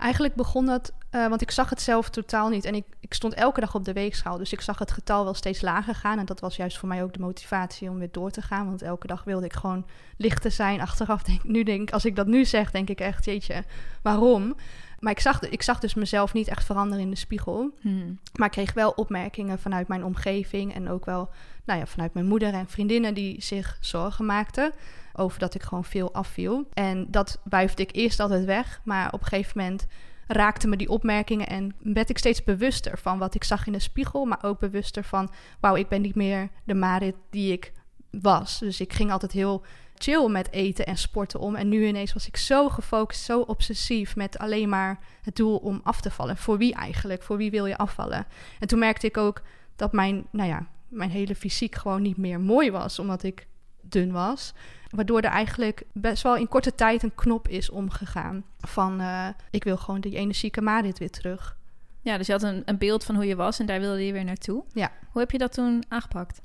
[0.01, 2.64] Eigenlijk begon dat, uh, want ik zag het zelf totaal niet.
[2.64, 4.38] En ik, ik stond elke dag op de weegschaal.
[4.38, 6.19] Dus ik zag het getal wel steeds lager gaan.
[6.19, 8.66] En dat was juist voor mij ook de motivatie om weer door te gaan.
[8.66, 10.81] Want elke dag wilde ik gewoon lichter zijn.
[10.81, 13.64] Achteraf denk nu denk als ik dat nu zeg, denk ik echt, jeetje,
[14.03, 14.57] waarom?
[14.99, 17.71] Maar ik zag, ik zag dus mezelf niet echt veranderen in de spiegel.
[17.81, 18.19] Hmm.
[18.35, 20.75] Maar ik kreeg wel opmerkingen vanuit mijn omgeving.
[20.75, 21.31] En ook wel
[21.64, 24.73] nou ja, vanuit mijn moeder en vriendinnen die zich zorgen maakten
[25.21, 26.69] over dat ik gewoon veel afviel.
[26.73, 29.87] En dat wuifde ik eerst altijd weg, maar op een gegeven moment
[30.27, 33.79] raakten me die opmerkingen en werd ik steeds bewuster van wat ik zag in de
[33.79, 35.31] spiegel, maar ook bewuster van,
[35.61, 37.73] wauw, ik ben niet meer de Marit die ik
[38.11, 38.59] was.
[38.59, 41.57] Dus ik ging altijd heel chill met eten en sporten om.
[41.57, 45.81] En nu ineens was ik zo gefocust, zo obsessief met alleen maar het doel om
[45.83, 46.37] af te vallen.
[46.37, 47.23] Voor wie eigenlijk?
[47.23, 48.27] Voor wie wil je afvallen?
[48.59, 49.43] En toen merkte ik ook
[49.77, 53.47] dat mijn, nou ja, mijn hele fysiek gewoon niet meer mooi was, omdat ik
[53.92, 54.55] dun was.
[54.90, 58.44] Waardoor er eigenlijk best wel in korte tijd een knop is omgegaan.
[58.59, 61.57] Van uh, ik wil gewoon die energieke Marit weer terug.
[62.03, 64.12] Ja, dus je had een, een beeld van hoe je was en daar wilde je
[64.12, 64.64] weer naartoe.
[64.72, 64.92] Ja.
[65.11, 66.40] Hoe heb je dat toen aangepakt?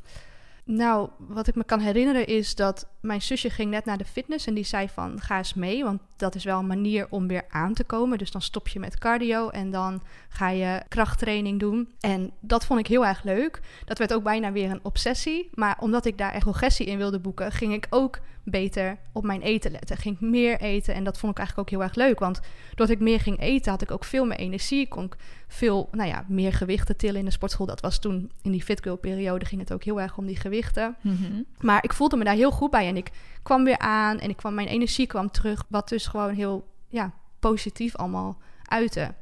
[0.64, 4.48] Nou, wat ik me kan herinneren is dat mijn zusje ging net naar de fitness
[4.48, 7.46] en die zei van ga eens mee, want dat is wel een manier om weer
[7.50, 8.18] aan te komen.
[8.18, 11.90] Dus dan stop je met cardio en dan ga je krachttraining doen.
[12.00, 13.62] En dat vond ik heel erg leuk.
[13.86, 17.20] Dat werd ook bijna weer een obsessie, maar omdat ik daar echt progressie in wilde
[17.20, 19.98] boeken, ging ik ook beter op mijn eten letten.
[19.98, 22.90] Ging ik meer eten en dat vond ik eigenlijk ook heel erg leuk, want doordat
[22.90, 25.16] ik meer ging eten had ik ook veel meer energie, kon ik
[25.48, 27.66] veel, nou ja, meer gewichten tillen in de sportschool.
[27.66, 30.36] Dat was toen in die fit girl periode ging het ook heel erg om die
[30.36, 30.96] gewichten.
[31.02, 31.42] Mhm.
[31.60, 33.12] Maar ik voelde me daar heel goed bij en ik
[33.44, 37.12] kwam weer aan en ik kwam, mijn energie kwam terug, wat dus gewoon heel ja,
[37.40, 39.14] positief allemaal uitte.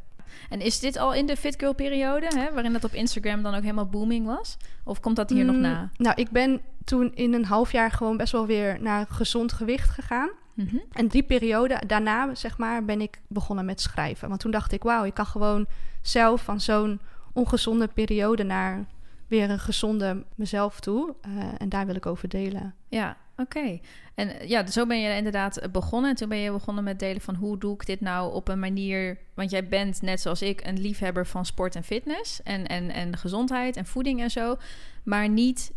[0.50, 3.56] En is dit al in de Fit Girl periode, hè, waarin dat op Instagram dan
[3.56, 4.58] ook helemaal booming was?
[4.84, 5.90] Of komt dat hier nog Mm, na?
[5.98, 9.90] Nou, ik ben toen in een half jaar gewoon best wel weer naar gezond gewicht
[9.90, 10.30] gegaan.
[10.54, 10.78] Mhm.
[10.92, 14.28] En die periode daarna, zeg maar, ben ik begonnen met schrijven.
[14.30, 15.66] Want toen dacht ik, wauw, ik kan gewoon
[16.02, 17.00] zelf van zo'n
[17.34, 18.86] ongezonde periode naar
[19.28, 21.16] weer een gezonde mezelf toe.
[21.22, 22.74] Eh, en daar wil ik over delen.
[22.88, 23.80] Ja, oké.
[24.16, 26.10] En eh, ja, zo ben je inderdaad eh, begonnen.
[26.10, 28.60] En toen ben je begonnen met delen van hoe doe ik dit nou op een
[28.60, 29.18] manier...
[29.34, 32.44] Want jij bent, net zoals ik, een liefhebber van sport en fitness.
[32.44, 34.58] En, en, en gezondheid en voeding en zo.
[35.04, 35.74] Maar niet...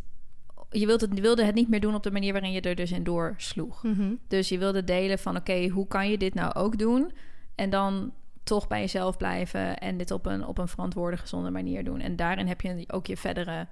[0.71, 2.92] Je wilde het, wilde het niet meer doen op de manier waarin je er dus
[2.92, 3.83] in doorsloeg.
[3.83, 4.14] Mhm.
[4.29, 7.12] Dus je wilde delen van, oké, hoe kan je dit nou ook doen?
[7.55, 8.12] En dan
[8.47, 12.01] toch bij jezelf blijven en dit op een, op een verantwoorde, gezonde manier doen.
[12.01, 13.66] En daarin heb je ook je verdere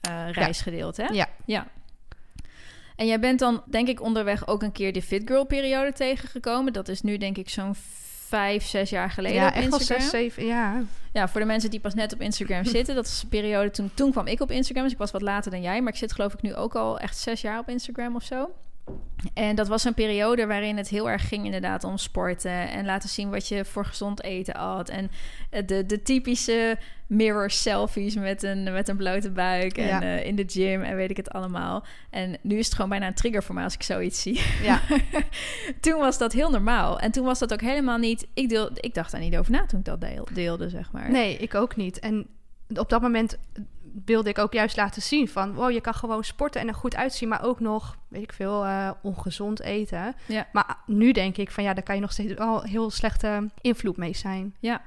[0.00, 1.04] eh, reis gedeeld, hè?
[1.04, 1.28] Ja.
[1.46, 1.66] Ja.
[2.96, 6.72] En jij bent dan, denk ik, onderweg ook een keer de Fit Girl periode tegengekomen.
[6.72, 7.74] Dat is nu, denk ik, zo'n
[8.28, 10.00] vijf, zes jaar geleden Ja, op echt Instagram.
[10.00, 10.82] zes, zeven, ja.
[11.12, 12.94] Ja, voor de mensen die pas net op Instagram zitten.
[12.94, 14.82] Dat is een periode toen, toen kwam ik op Instagram.
[14.82, 15.80] Dus ik was wat later dan jij.
[15.82, 18.50] Maar ik zit geloof ik nu ook al echt zes jaar op Instagram of zo.
[19.34, 22.68] En dat was een periode waarin het heel erg ging inderdaad om sporten.
[22.70, 24.88] En laten zien wat je voor gezond eten had.
[24.88, 25.10] En
[25.50, 29.78] eh, de, de typische mirror selfies met een, met een blote buik.
[29.78, 30.02] En Ja.
[30.02, 31.84] eh, in de gym en weet ik het allemaal.
[32.10, 34.40] En nu is het gewoon bijna een trigger voor mij als ik zoiets zie.
[34.62, 34.80] Ja.
[35.80, 37.00] toen was dat heel normaal.
[37.00, 38.26] En toen was dat ook helemaal niet...
[38.34, 41.10] Ik, deel, ik dacht daar niet over na toen ik dat deel, deelde, zeg maar.
[41.10, 41.98] Nee, ik ook niet.
[41.98, 42.26] En
[42.74, 43.38] op dat moment
[44.04, 45.54] wilde ik ook juist laten zien van...
[45.54, 47.28] wow, je kan gewoon sporten en er goed uitzien...
[47.28, 50.14] maar ook nog, weet ik veel, eh, ongezond eten.
[50.26, 50.48] Ja.
[50.52, 53.96] Maar nu denk ik van ja, daar kan je nog steeds wel heel slechte invloed
[53.96, 54.54] mee zijn.
[54.58, 54.82] Ja.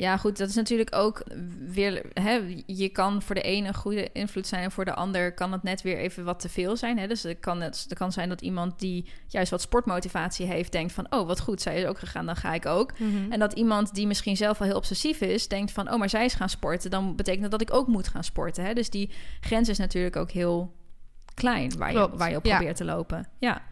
[0.00, 1.22] Ja, goed, dat is natuurlijk ook
[1.66, 2.02] weer...
[2.12, 4.62] Hè, je kan voor de ene een goede invloed zijn...
[4.62, 6.98] en voor de ander kan het net weer even wat te veel zijn.
[6.98, 7.06] Hè?
[7.06, 10.72] Dus het kan, het, het kan zijn dat iemand die juist wat sportmotivatie heeft...
[10.72, 12.92] denkt van, oh, wat goed, zij is ook gegaan, dan ga ik ook.
[13.30, 15.48] En dat iemand die misschien zelf al heel obsessief is...
[15.48, 16.90] denkt van, oh, maar zij is gaan sporten...
[16.90, 18.64] dan betekent dat dat ik ook moet gaan sporten.
[18.64, 18.72] Hè?
[18.72, 19.10] Dus die
[19.40, 20.74] grens is natuurlijk ook heel
[21.34, 21.78] klein...
[21.78, 22.56] waar, je, waar je op ja.
[22.56, 23.28] probeert te lopen.
[23.38, 23.62] Ja.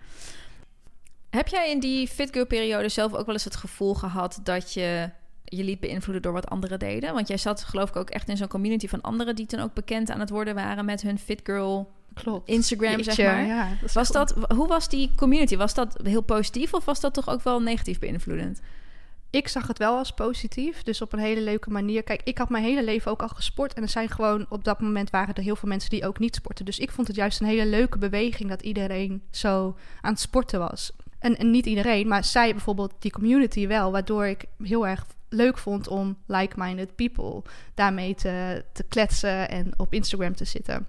[1.31, 4.41] Heb jij in die fit girl periode zelf ook wel eens het gevoel gehad...
[4.43, 5.11] dat je
[5.49, 7.15] je liet beïnvloeden door wat anderen deden?
[7.15, 9.37] Want jij zat geloof ik ook echt in zo'n community van anderen...
[9.37, 12.49] die toen ook bekend aan het worden waren met hun fit girl Klopt.
[12.49, 13.47] Instagram, zeg maar.
[13.47, 15.57] Ja, dat Was dat, hoe was die community?
[15.57, 18.61] Was dat heel positief of was dat toch ook wel negatief beïnvloedend?
[19.31, 22.03] Ik zag het wel als positief, dus op een hele leuke manier.
[22.03, 24.81] Kijk, ik had mijn hele leven ook al gesport en er zijn gewoon op dat
[24.81, 26.65] moment waren er heel veel mensen die ook niet sporten.
[26.65, 30.59] Dus ik vond het juist een hele leuke beweging dat iedereen zo aan het sporten
[30.59, 30.93] was.
[31.19, 35.59] En, en niet iedereen, maar zij bijvoorbeeld die community wel, waardoor ik heel erg leuk
[35.59, 37.43] vond om like-minded people
[37.75, 40.87] daarmee te, te kletsen en op Instagram te zitten.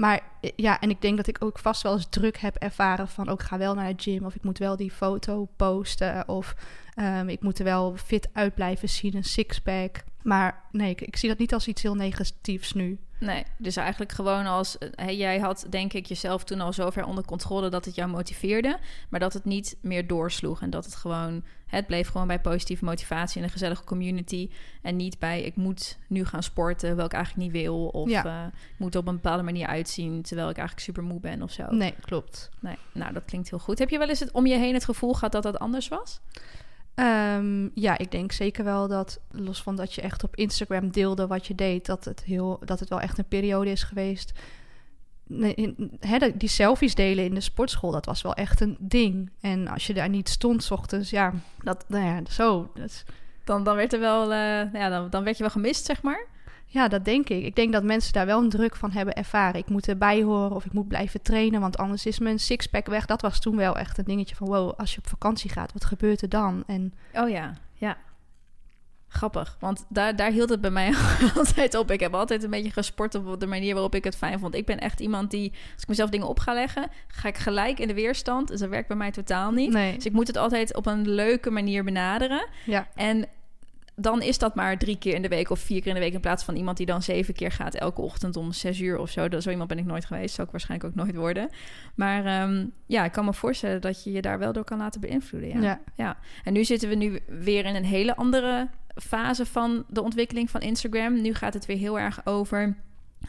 [0.00, 0.20] Maar
[0.56, 3.42] ja, en ik denk dat ik ook vast wel eens druk heb ervaren van ook
[3.42, 6.54] ga wel naar de gym of ik moet wel die foto posten of
[6.94, 10.04] ehm, ik moet er wel fit uit blijven zien, een sixpack.
[10.22, 12.98] Maar nee, ik, ik zie dat niet als iets heel negatiefs nu.
[13.20, 14.78] Nee, dus eigenlijk gewoon als...
[14.78, 18.10] eh, hey, jij had denk ik jezelf toen al zover onder controle dat het jou
[18.10, 18.78] motiveerde...
[19.08, 21.44] maar dat het niet meer doorsloeg en dat het gewoon...
[21.66, 24.50] Het bleef gewoon bij positieve motivatie en een gezellige community...
[24.82, 27.86] en niet bij ik moet nu gaan sporten, wel ik eigenlijk niet wil...
[27.86, 28.24] of Ja.
[28.24, 31.52] eh, ik moet op een bepaalde manier uitzien terwijl ik eigenlijk super moe ben of
[31.52, 31.66] zo.
[31.70, 32.50] Nee, klopt.
[32.60, 33.78] Nee, nou, dat klinkt heel goed.
[33.78, 36.20] Heb je wel eens het om je heen het gevoel gehad dat dat anders was?
[37.00, 41.26] Ehm, ja, ik denk zeker wel dat, los van dat je echt op Instagram deelde
[41.26, 44.32] wat je deed, dat het, heel, dat het wel echt een periode is geweest.
[45.26, 49.30] Dat- die selfies delen in de sportschool, dat was wel echt een ding.
[49.40, 51.32] En als je daar niet stond, ochtends, ja,
[51.62, 52.70] dat, nou ja, zo.
[52.74, 53.04] Is-
[53.44, 54.22] Dan, dan werd er wel...
[54.22, 56.26] eh, nou ja, dan, dan werd je wel gemist, zeg maar.
[56.72, 57.44] Ja, dat denk ik.
[57.44, 59.60] Ik denk dat mensen daar wel een druk van hebben ervaren.
[59.60, 63.06] Ik moet erbij horen of ik moet blijven trainen, want anders is mijn sixpack weg.
[63.06, 65.84] Dat was toen wel echt een dingetje van, wow, als je op vakantie gaat, wat
[65.84, 66.62] gebeurt er dan?
[66.66, 67.96] En Oh ja, ja.
[69.08, 70.94] Grappig, want daar, daar hield het bij mij
[71.36, 71.90] altijd op.
[71.90, 74.54] Ik heb altijd een beetje gesport op de manier waarop ik het fijn vond.
[74.54, 77.78] Ik ben echt iemand die, als ik mezelf dingen op ga leggen, ga ik gelijk
[77.78, 78.48] in de weerstand.
[78.48, 79.72] Dus dat werkt bij mij totaal niet.
[79.72, 82.46] nee, Dus ik moet het altijd op een leuke manier benaderen.
[82.64, 82.86] ja.
[82.94, 83.26] En
[84.00, 86.12] dan is dat maar drie keer in de week of vier keer in de week...
[86.12, 89.10] in plaats van iemand die dan zeven keer gaat elke ochtend om zes uur of
[89.10, 89.28] zo.
[89.28, 91.50] Dat, zo iemand ben ik nooit geweest, zou ik waarschijnlijk ook nooit worden.
[91.94, 95.00] Maar ehm, ja, ik kan me voorstellen dat je je daar wel door kan laten
[95.00, 95.48] beïnvloeden.
[95.48, 95.60] Ja.
[95.60, 95.80] Ja.
[95.96, 96.16] ja.
[96.44, 100.60] En nu zitten we nu weer in een hele andere fase van de ontwikkeling van
[100.60, 101.20] Instagram.
[101.20, 102.76] Nu gaat het weer heel erg over...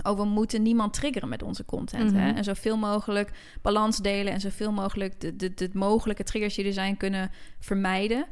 [0.04, 2.12] Oh, we moeten niemand triggeren met onze content.
[2.12, 2.28] hè?
[2.28, 2.38] Mhm.
[2.38, 3.32] En zoveel mogelijk
[3.62, 8.26] balans delen en zoveel mogelijk de, de, de mogelijke triggers die er zijn kunnen vermijden.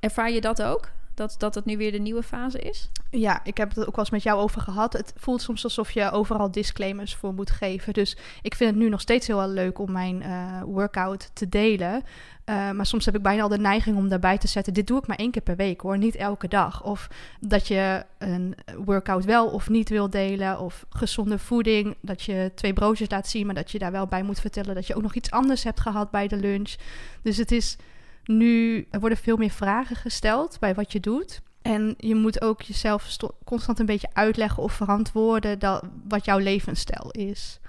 [0.00, 0.92] Ervaar je dat ook?
[1.14, 2.90] Dat, dat het nu weer de nieuwe fase is?
[3.10, 4.92] Ja, ik heb het ook wel eens met jou over gehad.
[4.92, 7.92] Het voelt soms alsof je overal disclaimers voor moet geven.
[7.92, 12.02] Dus ik vind het nu nog steeds heel leuk om mijn eh, workout te delen.
[12.50, 14.74] Uh, maar soms heb ik bijna al de neiging om daarbij te zetten...
[14.74, 16.82] dit doe ik maar één keer per week hoor, niet elke dag.
[16.82, 17.08] Of
[17.40, 20.60] dat je een workout wel of niet wil delen.
[20.60, 23.46] Of gezonde voeding, dat je twee broodjes laat zien...
[23.46, 25.80] maar dat je daar wel bij moet vertellen dat je ook nog iets anders hebt
[25.80, 26.74] gehad bij de lunch.
[27.22, 27.76] Dus het is
[28.24, 28.86] nu...
[28.90, 31.42] Worden veel meer vragen gesteld bij wat je doet...
[31.62, 37.10] En je moet ook jezelf constant een beetje uitleggen of verantwoorden dat, wat jouw levensstijl
[37.10, 37.60] is.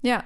[0.00, 0.24] Ja,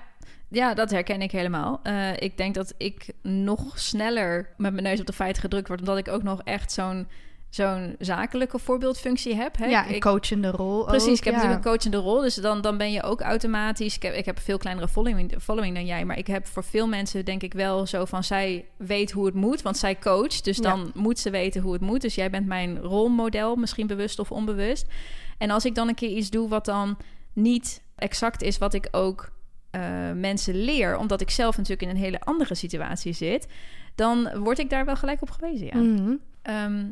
[0.49, 1.81] ja, dat herken ik helemaal.
[1.85, 5.81] Uh, ik denk dat ik nog sneller met mijn neus op de feiten gedrukt word,
[5.81, 7.09] omdat ik ook nog echt zo'n
[7.51, 9.57] zo'n zakelijke voorbeeldfunctie heb.
[9.57, 9.67] Hè?
[9.67, 10.85] Ja, een coachende rol.
[10.85, 11.39] Precies, ook, ik heb ja.
[11.39, 12.21] natuurlijk een coachende rol.
[12.21, 13.97] Dus dan, dan ben je ook automatisch...
[13.97, 16.05] Ik heb, ik heb een veel kleinere following, following dan jij.
[16.05, 18.25] Maar ik heb voor veel mensen denk ik wel zo van...
[18.25, 20.45] zij weet hoe het moet, want zij coacht.
[20.45, 21.01] Dus dan Ja.
[21.01, 22.01] moet ze weten hoe het moet.
[22.01, 24.87] Dus jij bent mijn rolmodel, misschien bewust of onbewust.
[25.39, 26.97] En als ik dan een keer iets doe wat dan
[27.33, 28.59] niet exact is...
[28.59, 29.31] wat ik ook
[29.71, 29.81] eh,
[30.15, 30.97] mensen leer...
[30.97, 33.47] omdat ik zelf natuurlijk in een hele andere situatie zit...
[33.95, 35.77] dan word ik daar wel gelijk op gewezen, ja.
[35.77, 36.15] Mhm.
[36.43, 36.85] Ehm,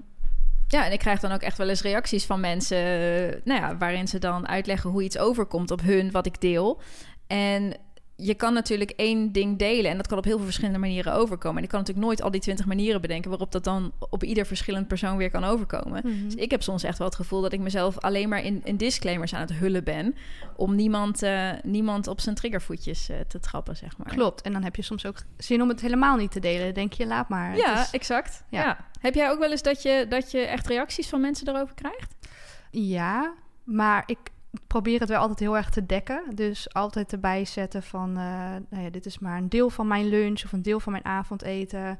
[0.68, 3.76] ja, en ik krijg dan ook echt wel eens reacties van mensen, eh, nou ja,
[3.76, 6.80] waarin ze dan uitleggen hoe iets overkomt op hun, wat ik deel.
[7.26, 7.76] En
[8.20, 11.56] je kan natuurlijk één ding delen en dat kan op heel veel verschillende manieren overkomen.
[11.58, 14.46] En ik kan natuurlijk nooit al die twintig manieren bedenken waarop dat dan op ieder
[14.46, 16.02] verschillend persoon weer kan overkomen.
[16.04, 16.24] Mhm.
[16.24, 18.76] Dus ik heb soms echt wel het gevoel dat ik mezelf alleen maar in, in
[18.76, 20.14] disclaimers aan het hullen ben,
[20.56, 24.06] om niemand, eh, niemand op zijn triggervoetjes eh, te trappen, zeg maar.
[24.14, 24.40] Klopt.
[24.42, 26.74] En dan heb je soms ook zin om het helemaal niet te delen.
[26.74, 27.56] Denk je, laat maar.
[27.56, 28.44] Ja, is- exact.
[28.50, 28.62] ja.
[28.62, 28.86] Ja.
[29.00, 32.14] Heb jij ook wel eens dat je, dat je echt reacties van mensen erover krijgt?
[32.70, 34.18] ja, maar ik
[34.66, 36.22] probeer het wel altijd heel erg te dekken.
[36.34, 40.08] Dus altijd erbij zetten van, eh, nou ja, dit is maar een deel van mijn
[40.08, 41.98] lunch of een deel van mijn avondeten.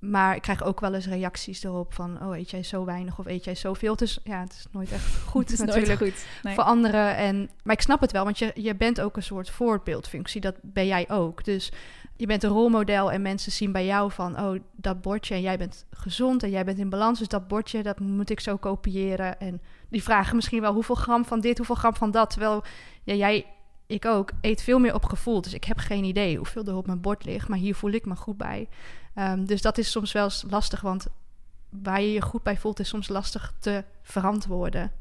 [0.00, 3.26] Maar ik krijg ook wel eens reacties erop van, oh, eet jij zo weinig of
[3.26, 3.96] eet jij zoveel?
[3.96, 6.00] Dus ja, het is nooit echt goed Het is natuurlijk.
[6.00, 6.26] nooit goed.
[6.42, 6.54] Nee.
[6.54, 7.16] voor anderen.
[7.16, 10.40] En, maar ik snap het wel, want je, je bent ook een soort voorbeeldfunctie.
[10.40, 11.44] Dat ben jij ook.
[11.44, 11.72] Dus
[12.16, 14.40] je bent een rolmodel en mensen zien bij jou van...
[14.40, 17.18] oh, dat bordje en jij bent gezond en jij bent in balans.
[17.18, 19.40] Dus dat bordje, dat moet ik zo kopiëren.
[19.40, 19.60] En
[19.94, 22.30] die vragen misschien wel hoeveel gram van dit, hoeveel gram van dat.
[22.30, 22.64] Terwijl
[23.02, 23.46] ja, jij,
[23.86, 25.40] ik ook, eet veel meer op gevoel.
[25.40, 27.48] Dus ik heb geen idee hoeveel er op mijn bord ligt.
[27.48, 28.68] Maar hier voel ik me goed bij.
[29.14, 31.06] Ehm, dus dat is soms wel eens lastig, want...
[31.82, 34.92] Waar je je goed bij voelt, is soms lastig te verantwoorden.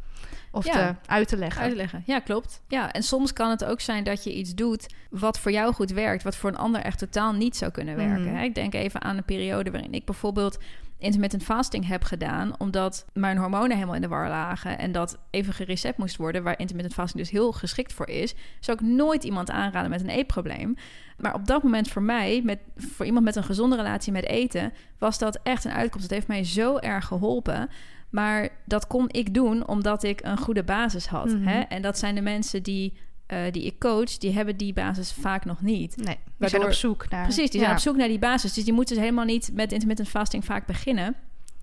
[0.52, 0.72] Of Ja.
[0.72, 1.62] te uit te leggen.
[1.62, 2.04] Uitleggen.
[2.06, 2.62] Ja, klopt.
[2.68, 5.92] Ja, en soms kan het ook zijn dat je iets doet wat voor jou goed
[5.92, 8.34] werkt, wat voor een ander echt totaal niet zou kunnen werken.
[8.34, 8.44] Mhm.
[8.44, 10.58] Ik denk even aan een periode waarin ik bijvoorbeeld
[11.04, 15.54] intermittent fasting heb gedaan, omdat mijn hormonen helemaal in de war lagen en dat even
[15.54, 19.52] gereset moest worden, waar intermittent fasting dus heel geschikt voor is, zou ik nooit iemand
[19.52, 20.76] aanraden met een eetprobleem.
[21.18, 24.74] Maar op dat moment voor mij, met, voor iemand met een gezonde relatie met eten,
[24.98, 26.06] was dat echt een uitkomst.
[26.06, 27.70] Het heeft mij zo erg geholpen.
[28.10, 31.26] Maar dat kon ik doen omdat ik een goede basis had.
[31.26, 31.48] Mhm.
[31.48, 31.60] Hè?
[31.60, 32.98] En dat zijn de mensen die,
[33.34, 35.98] eh, die ik coach, die hebben die basis vaak nog niet.
[35.98, 37.24] Nee, Waardoor- zijn op zoek naar...
[37.24, 38.54] Precies, die zijn op zoek naar die basis.
[38.54, 41.16] Dus die moeten helemaal niet met intermittent fasting vaak beginnen.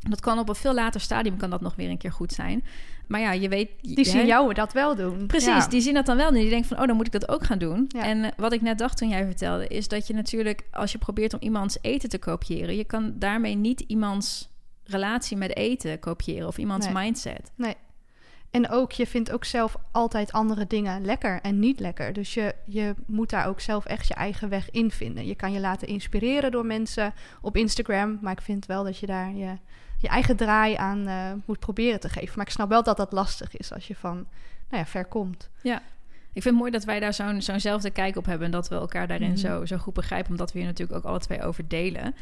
[0.08, 2.64] Dat kan op een veel later stadium kan dat nog weer een keer goed zijn.
[3.06, 3.70] Maar ja, je weet...
[3.80, 4.26] Die zien hè?
[4.26, 5.26] jou dat wel doen.
[5.26, 5.66] Precies, Ja.
[5.68, 6.80] die zien dat dan wel en die denken van...
[6.80, 7.84] oh, dan moet ik dat ook gaan doen.
[7.88, 8.02] Ja.
[8.04, 9.66] En eh, wat ik net dacht toen jij vertelde...
[9.66, 12.76] is dat je natuurlijk, als je probeert om iemands eten te kopiëren...
[12.76, 14.48] je kan daarmee niet iemands
[14.84, 16.46] relatie met eten kopiëren...
[16.46, 16.94] of iemands Nee.
[16.94, 17.50] mindset.
[17.54, 17.74] Nee.
[18.50, 22.12] En ook, je vindt ook zelf altijd andere dingen lekker en niet lekker.
[22.12, 25.26] Dus je, je moet daar ook zelf echt je eigen weg in vinden.
[25.26, 28.18] Je kan je laten inspireren door mensen op Instagram.
[28.20, 29.58] Maar ik vind wel dat je daar je,
[29.98, 32.32] je eigen draai aan eh, moet proberen te geven.
[32.36, 34.14] Maar ik snap wel dat dat lastig is als je van
[34.68, 35.50] nou ja, ver komt.
[36.32, 38.46] Ik vind het mooi dat wij daar zo'n zo'nzelfde kijk op hebben...
[38.46, 39.38] en dat we elkaar daarin Mhm.
[39.38, 40.30] zo, zo goed begrijpen...
[40.30, 42.14] omdat we hier natuurlijk ook alle twee over delen.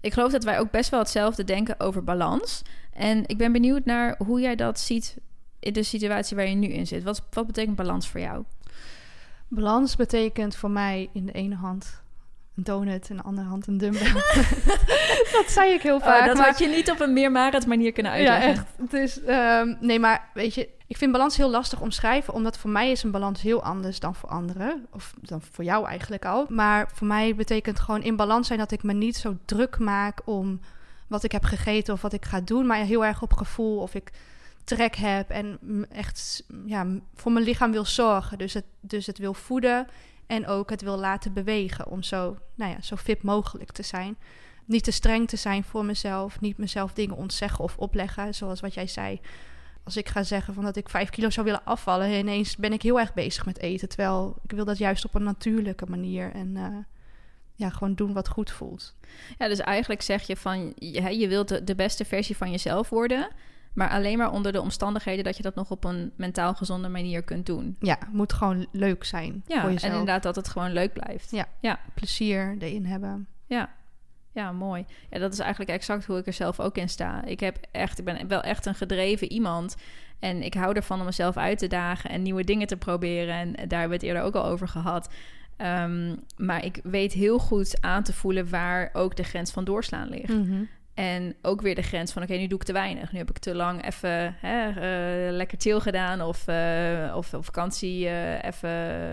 [0.00, 2.62] Ik geloof dat wij ook best wel hetzelfde denken over balans.
[2.92, 5.16] En ik ben benieuwd naar hoe jij dat ziet...
[5.62, 7.02] in de situatie waar je nu in zit.
[7.02, 8.44] Wat, wat betekent balans voor jou?
[9.48, 12.00] Balans betekent voor mij in de ene hand
[12.56, 14.12] een donut, in de andere hand een dumbbell.
[15.36, 16.20] dat zei ik heel vaak.
[16.20, 18.52] Oh, dat maar- had je niet op een meer Marit manier kunnen Ja, uitleggen.
[18.64, 18.90] echt.
[18.90, 22.70] Het is, ehm, nee, maar weet je, ik vind balans heel lastig omschrijven, omdat voor
[22.70, 24.86] mij is een balans heel anders dan voor anderen.
[24.90, 26.46] Of dan voor jou eigenlijk al.
[26.48, 30.20] Maar voor mij betekent gewoon in balans zijn dat ik me niet zo druk maak
[30.24, 30.60] om
[31.08, 33.94] wat ik heb gegeten of wat ik ga doen, maar heel erg op gevoel of
[33.94, 34.10] ik
[34.64, 35.58] trek heb en
[35.90, 38.38] echt ja, voor mijn lichaam wil zorgen.
[38.38, 39.86] Dus het, dus het wil voeden
[40.26, 44.16] en ook het wil laten bewegen om zo, nou ja, zo fit mogelijk te zijn.
[44.64, 48.74] Niet te streng te zijn voor mezelf, niet mezelf dingen ontzeggen of opleggen, zoals wat
[48.74, 49.20] jij zei.
[49.84, 52.82] Als ik ga zeggen van dat ik vijf kilo zou willen afvallen, ineens ben ik
[52.82, 53.88] heel erg bezig met eten.
[53.88, 56.76] Terwijl ik wil dat juist op een natuurlijke manier en eh,
[57.54, 58.96] ja, gewoon doen wat goed voelt.
[59.38, 62.88] Ja, dus eigenlijk zeg je van je, je wilt de, de beste versie van jezelf
[62.88, 63.28] worden,
[63.74, 67.22] maar alleen maar onder de omstandigheden dat je dat nog op een mentaal gezonde manier
[67.22, 67.76] kunt doen.
[67.80, 69.92] Ja, het moet gewoon leuk zijn Ja, voor en jezelf.
[69.92, 71.30] inderdaad dat het gewoon leuk blijft.
[71.30, 71.46] Ja.
[71.60, 73.26] ja, Plezier erin hebben.
[73.46, 73.80] ja.
[74.34, 74.84] Ja, mooi.
[75.10, 77.24] Ja, dat is eigenlijk exact hoe ik er zelf ook in sta.
[77.24, 79.76] Ik heb echt, ik ben wel echt een gedreven iemand.
[80.18, 83.34] En ik hou ervan om mezelf uit te dagen en nieuwe dingen te proberen.
[83.34, 85.08] En daar hebben we het eerder ook al over gehad.
[85.56, 90.08] Ehm, maar ik weet heel goed aan te voelen waar ook de grens van doorslaan
[90.08, 90.32] ligt.
[90.94, 93.12] En ook weer de grens van, oké, nu doe ik te weinig.
[93.12, 97.44] Nu heb ik te lang even hè, eh, lekker chill gedaan of, eh, of op
[97.44, 98.70] vakantie eh, even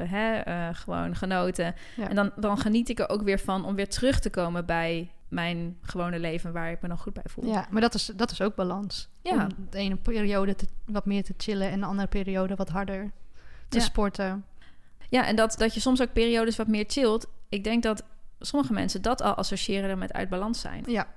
[0.10, 1.76] hè, gewoon genoten.
[1.96, 2.10] Ja.
[2.10, 5.12] En dan, dan geniet ik er ook weer van om weer terug te komen bij
[5.28, 7.46] mijn gewone leven waar ik me dan goed bij voel.
[7.46, 9.10] Ja, maar dat is, dat is ook balans.
[9.22, 9.34] Ja.
[9.34, 13.12] Om de ene periode te, wat meer te chillen en de andere periode wat harder
[13.68, 13.84] te Ja.
[13.84, 14.46] sporten.
[15.10, 17.28] Ja, en dat, dat je soms ook periodes wat meer chillt.
[17.50, 18.04] Ik denk dat
[18.40, 20.84] sommige mensen dat al associëren met uit balans zijn.
[20.88, 21.08] Ja.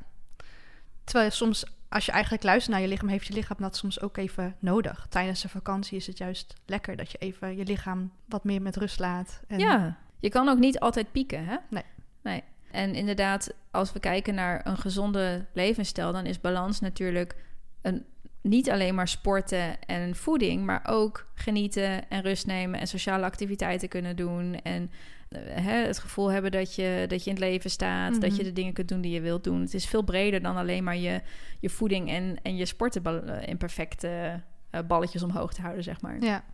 [1.05, 4.01] Terwijl je soms, als je eigenlijk luistert naar je lichaam, heeft je lichaam dat soms
[4.01, 5.07] ook even nodig.
[5.09, 8.77] Tijdens de vakantie is het juist lekker dat je even je lichaam wat meer met
[8.77, 9.41] rust laat.
[9.47, 11.57] En Ja, je kan ook niet altijd pieken, hè?
[11.71, 11.85] Nee.
[12.23, 12.43] Nee.
[12.71, 17.37] En inderdaad, als we kijken naar een gezonde levensstijl, dan is balans natuurlijk
[17.83, 18.05] een,
[18.41, 23.89] niet alleen maar sporten en voeding, maar ook genieten en rust nemen en sociale activiteiten
[23.89, 24.55] kunnen doen.
[24.55, 24.91] En
[25.41, 28.45] hè, het gevoel hebben dat je, dat je in het leven staat, dat je Mhm.
[28.45, 29.61] de dingen kunt doen die je wilt doen.
[29.61, 31.21] Het is veel breder dan alleen maar je,
[31.61, 34.41] je voeding en, en je sporten eh, in perfecte
[34.71, 36.23] eh, balletjes omhoog te houden, zeg maar.
[36.23, 36.45] Ja.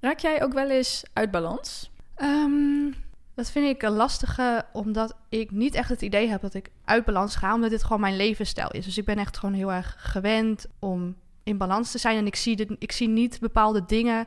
[0.00, 1.90] Raak jij ook wel eens uit balans?
[2.14, 2.90] Ehm,
[3.34, 7.04] dat vind ik een lastige, omdat ik niet echt het idee heb dat ik uit
[7.04, 8.84] balans ga, omdat dit gewoon mijn levensstijl is.
[8.84, 12.36] Dus ik ben echt gewoon heel erg gewend om in balans te zijn en ik
[12.36, 14.26] zie, de, ik zie niet bepaalde dingen.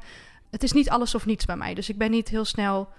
[0.50, 1.74] Het is niet alles of niets bij mij.
[1.74, 2.90] Dus ik ben niet heel snel.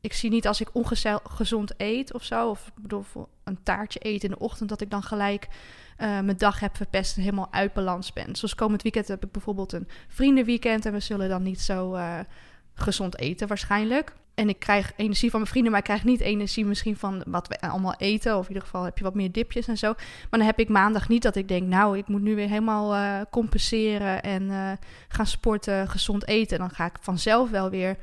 [0.00, 2.72] Ik zie niet als ik ongezond eet of zo, of
[3.44, 5.48] een taartje eet in de ochtend, dat ik dan gelijk
[5.96, 8.36] eh, mijn dag heb verpest en helemaal uit balans ben.
[8.36, 12.18] Zoals komend weekend heb ik bijvoorbeeld een vriendenweekend en we zullen dan niet zo eh,
[12.74, 14.14] gezond eten waarschijnlijk.
[14.38, 17.48] En ik krijg energie van mijn vrienden, maar ik krijg niet energie misschien van wat
[17.48, 18.36] we allemaal eten.
[18.36, 19.92] Of in ieder geval heb je wat meer dipjes en zo.
[19.96, 22.94] Maar dan heb ik maandag niet dat ik denk, nou, ik moet nu weer helemaal
[22.94, 24.72] eh, compenseren en eh,
[25.08, 26.58] gaan sporten, gezond eten.
[26.58, 27.96] Dan ga ik vanzelf wel weer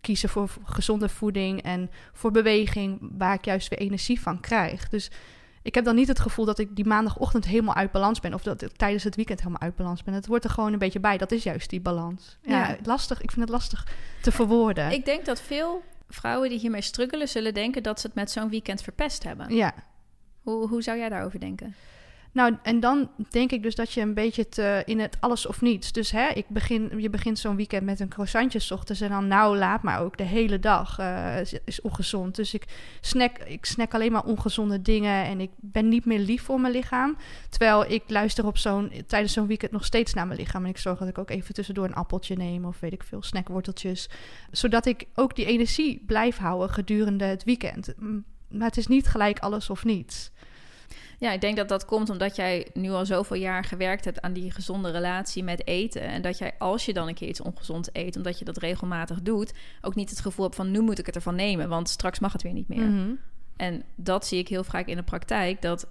[0.00, 4.88] kiezen voor gezonde voeding en voor beweging, waar ik juist weer energie van krijg.
[4.88, 5.10] Dus
[5.66, 8.34] ik heb dan niet het gevoel dat ik die maandagochtend helemaal uit balans ben.
[8.34, 10.14] Of dat ik tijdens het weekend helemaal uit balans ben.
[10.14, 11.16] Het wordt er gewoon een beetje bij.
[11.18, 12.38] Dat is juist die balans.
[12.42, 12.76] Ja, Ja.
[12.84, 13.22] lastig.
[13.22, 13.86] Ik vind het lastig
[14.22, 14.90] te verwoorden.
[14.90, 18.48] Ik denk dat veel vrouwen die hiermee struggelen zullen denken dat ze het met zo'n
[18.48, 19.54] weekend verpest hebben.
[19.54, 19.74] Ja.
[20.42, 21.74] Hoe, hoe zou jij daarover denken?
[22.36, 25.60] Nou, en dan denk ik dus dat je een beetje te, in het alles of
[25.60, 25.92] niets.
[25.92, 29.56] Dus hè, ik begin, je begint zo'n weekend met een croissantje ochtends en dan nou
[29.56, 32.34] laat maar ook de hele dag eh, is, ongezond.
[32.34, 32.64] Dus ik
[33.00, 36.72] snack, ik snack alleen maar ongezonde dingen en ik ben niet meer lief voor mijn
[36.72, 37.16] lichaam.
[37.48, 40.64] Terwijl ik luister op zo'n, tijdens zo'n weekend nog steeds naar mijn lichaam.
[40.64, 43.22] En ik zorg dat ik ook even tussendoor een appeltje neem of weet ik veel,
[43.22, 44.08] snackworteltjes.
[44.50, 47.94] Zodat ik ook die energie blijf houden gedurende het weekend.
[48.48, 50.30] Maar het is niet gelijk alles of niets.
[51.18, 54.32] Ja, ik denk dat dat komt omdat jij nu al zoveel jaar gewerkt hebt aan
[54.32, 56.02] die gezonde relatie met eten.
[56.02, 59.22] En dat jij, als je dan een keer iets ongezond eet, omdat je dat regelmatig
[59.22, 62.18] doet, ook niet het gevoel hebt van nu moet ik het ervan nemen, want straks
[62.18, 62.86] mag het weer niet meer.
[62.88, 63.10] Mhm.
[63.56, 65.86] En dat zie ik heel vaak in de praktijk, dat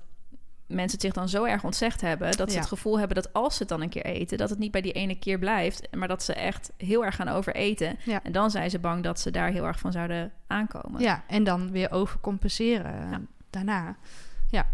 [0.68, 2.60] mensen het zich dan zo erg ontzegd hebben, dat ze Ja.
[2.60, 4.82] het gevoel hebben dat als ze het dan een keer eten, dat het niet bij
[4.82, 7.98] die ene keer blijft, maar dat ze echt heel erg gaan overeten.
[8.06, 8.24] Ja.
[8.24, 11.02] En dan zijn ze bang dat ze daar heel erg van zouden aankomen.
[11.02, 13.22] Ja, en dan weer overcompenseren eh, Ja.
[13.50, 13.96] daarna.
[14.50, 14.68] Ja,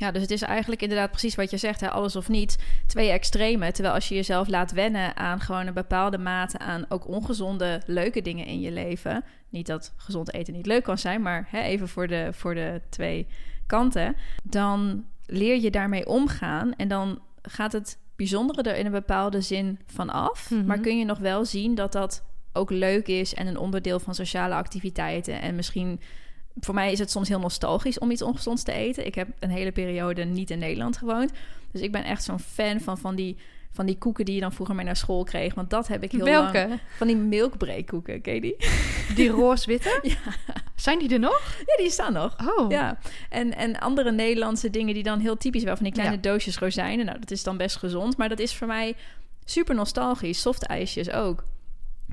[0.00, 2.56] dus het is eigenlijk inderdaad precies wat je zegt, hè, alles of niets.
[2.86, 3.72] Twee extreme.
[3.72, 8.22] Terwijl als je jezelf laat wennen aan gewoon een bepaalde mate aan ook ongezonde, leuke
[8.22, 9.24] dingen in je leven.
[9.48, 12.80] Niet dat gezond eten niet leuk kan zijn, maar hè, even voor de, voor de
[12.88, 13.26] twee
[13.66, 14.16] kanten.
[14.42, 19.78] Dan leer je daarmee omgaan en dan gaat het bijzondere er in een bepaalde zin
[19.86, 20.50] van af.
[20.50, 20.66] Mhm.
[20.66, 24.14] Maar kun je nog wel zien dat dat ook leuk is en een onderdeel van
[24.14, 25.40] sociale activiteiten.
[25.40, 26.00] En misschien
[26.60, 29.06] voor mij is het soms heel nostalgisch om iets ongezonds te eten.
[29.06, 31.32] Ik heb een hele periode niet in Nederland gewoond.
[31.72, 33.36] Dus ik ben echt zo'n fan van, van, die,
[33.72, 35.54] van die koeken die je dan vroeger mee naar school kreeg.
[35.54, 36.52] Want dat heb ik heel lang...
[36.52, 36.78] Welke?
[36.96, 38.56] Van die milkbreakkoeken, ken je die?
[39.14, 39.98] Die roos-witte?
[40.02, 40.16] Ja.
[40.74, 41.56] Zijn die er nog?
[41.66, 42.36] Ja, die staan nog.
[42.58, 42.70] Oh.
[42.70, 42.98] Ja,
[43.28, 46.20] en, en andere Nederlandse dingen die dan heel typisch wel van die kleine Ja.
[46.20, 47.06] doosjes rozijnen.
[47.06, 48.94] Nou, dat is dan best gezond, maar dat is voor mij
[49.44, 50.40] super nostalgisch.
[50.40, 51.44] Softijsjes ook.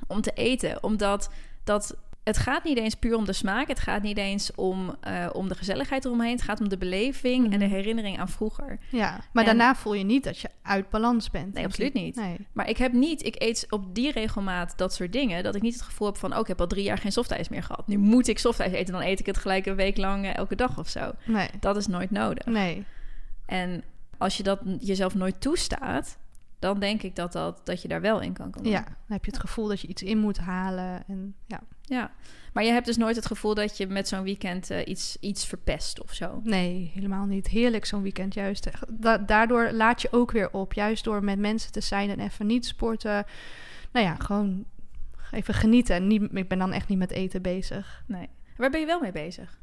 [0.07, 1.29] Om te eten, omdat
[1.63, 1.95] dat
[2.27, 3.67] het gaat niet eens puur om de smaak.
[3.67, 6.31] Het gaat niet eens om, eh, om de gezelligheid eromheen.
[6.31, 7.73] Het gaat om de beleving en de Mhm.
[7.75, 8.79] herinnering aan vroeger.
[8.91, 11.53] Ja, maar En- daarna voel je niet dat je uit balans bent.
[11.53, 12.15] Nee, absoluut niet.
[12.15, 12.37] Nee.
[12.51, 15.73] Maar ik heb niet, ik eet op die regelmaat dat soort dingen, dat ik niet
[15.73, 17.87] het gevoel heb van, oh, ik heb al drie jaar geen softijs meer gehad.
[17.87, 20.55] Nu moet ik softijs eten, dan eet ik het gelijk een week lang eh, elke
[20.55, 21.11] dag of zo.
[21.25, 21.47] Nee.
[21.59, 22.45] Dat is nooit nodig.
[22.45, 22.85] Nee.
[23.45, 23.83] En
[24.17, 26.17] als je dat jezelf nooit toestaat,
[26.59, 28.69] dan denk ik dat, dat, dat je daar wel in kan komen.
[28.69, 31.03] Ja, dan heb je het gevoel dat je iets in moet halen.
[31.07, 32.11] En ja, ja.
[32.53, 35.45] Maar je hebt dus nooit het gevoel dat je met zo'n weekend eh, iets, iets
[35.45, 36.41] verpest of zo.
[36.43, 37.47] nee, helemaal niet.
[37.47, 38.69] Heerlijk zo'n weekend juist.
[38.89, 40.73] Da- daardoor laat je ook weer op.
[40.73, 43.25] Juist door met mensen te zijn en even niet sporten.
[43.91, 44.65] Nou ja, gewoon
[45.31, 45.95] even genieten.
[45.95, 48.03] En niet, ik ben dan echt niet met eten bezig.
[48.07, 48.29] Nee.
[48.57, 49.59] Waar ben je wel mee bezig?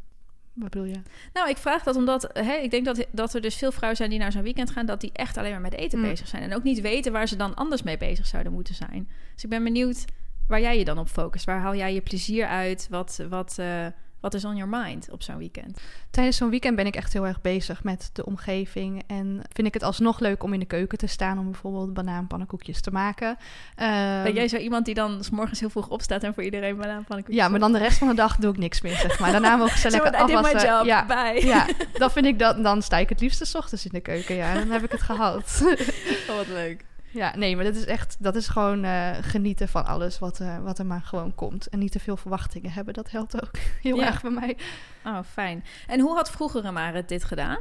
[0.54, 1.00] Wat bedoel je?
[1.32, 4.10] Nou, ik vraag dat omdat hè, ik denk dat, dat er dus veel vrouwen zijn
[4.10, 6.04] die naar zo'n weekend gaan, dat die echt alleen maar met eten Mm.
[6.04, 6.42] bezig zijn.
[6.42, 9.08] En ook niet weten waar ze dan anders mee bezig zouden moeten zijn.
[9.34, 10.04] Dus ik ben benieuwd
[10.48, 11.44] waar jij je dan op focust.
[11.44, 12.86] Waar haal jij je plezier uit?
[12.90, 13.86] Wat, wat, eh,
[14.24, 15.80] wat is on your mind op zo'n weekend?
[16.10, 19.02] Tijdens zo'n weekend ben ik echt heel erg bezig met de omgeving.
[19.06, 22.80] En vind ik het alsnog leuk om in de keuken te staan om bijvoorbeeld banaanpannenkoekjes
[22.80, 23.36] te maken.
[23.74, 26.76] Ehm, ben jij zo iemand die dan 's morgens heel vroeg opstaat en voor iedereen
[26.76, 29.32] banaanpannenkoekjes ja, maar dan de rest van de dag doe ik niks meer, zeg maar.
[29.32, 30.68] Daarna mogen ze lekker afwassen.
[30.70, 31.46] job, Ja, bye.
[31.46, 32.62] ja, dan vind ik dat.
[32.62, 34.34] Dan sta ik het liefst 's ochtends in de keuken.
[34.34, 35.62] Ja, dan heb ik het gehad.
[36.28, 36.84] Oh, wat leuk.
[37.14, 38.16] Ja, nee, maar dat is echt.
[38.18, 41.68] Dat is gewoon eh, genieten van alles wat, eh, wat er maar gewoon komt.
[41.68, 42.94] En niet te veel verwachtingen hebben.
[42.94, 43.50] Dat helpt ook
[43.82, 44.06] heel Ja.
[44.06, 44.56] erg bij mij.
[45.04, 45.64] Oh, fijn.
[45.86, 47.58] En hoe had vroegere Marit dit gedaan?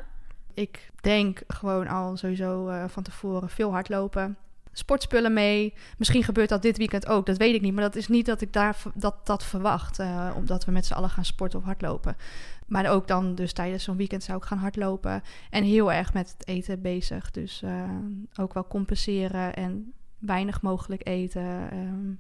[0.54, 4.38] Ik denk gewoon al sowieso eh, van tevoren veel hardlopen.
[4.72, 5.74] Sportspullen mee.
[5.97, 7.26] Misschien gebeurt dat dit weekend ook.
[7.26, 7.74] Dat weet ik niet.
[7.74, 9.99] Maar dat is niet dat ik daar, dat, dat verwacht.
[10.36, 12.16] omdat we met z'n allen gaan sporten of hardlopen.
[12.68, 15.22] Maar ook dan dus tijdens zo'n weekend zou ik gaan hardlopen.
[15.49, 17.32] En heel erg met het eten bezig.
[17.32, 17.89] Dus eh,
[18.36, 21.72] ook wel compenseren en weinig mogelijk eten.
[21.72, 22.11] ehm,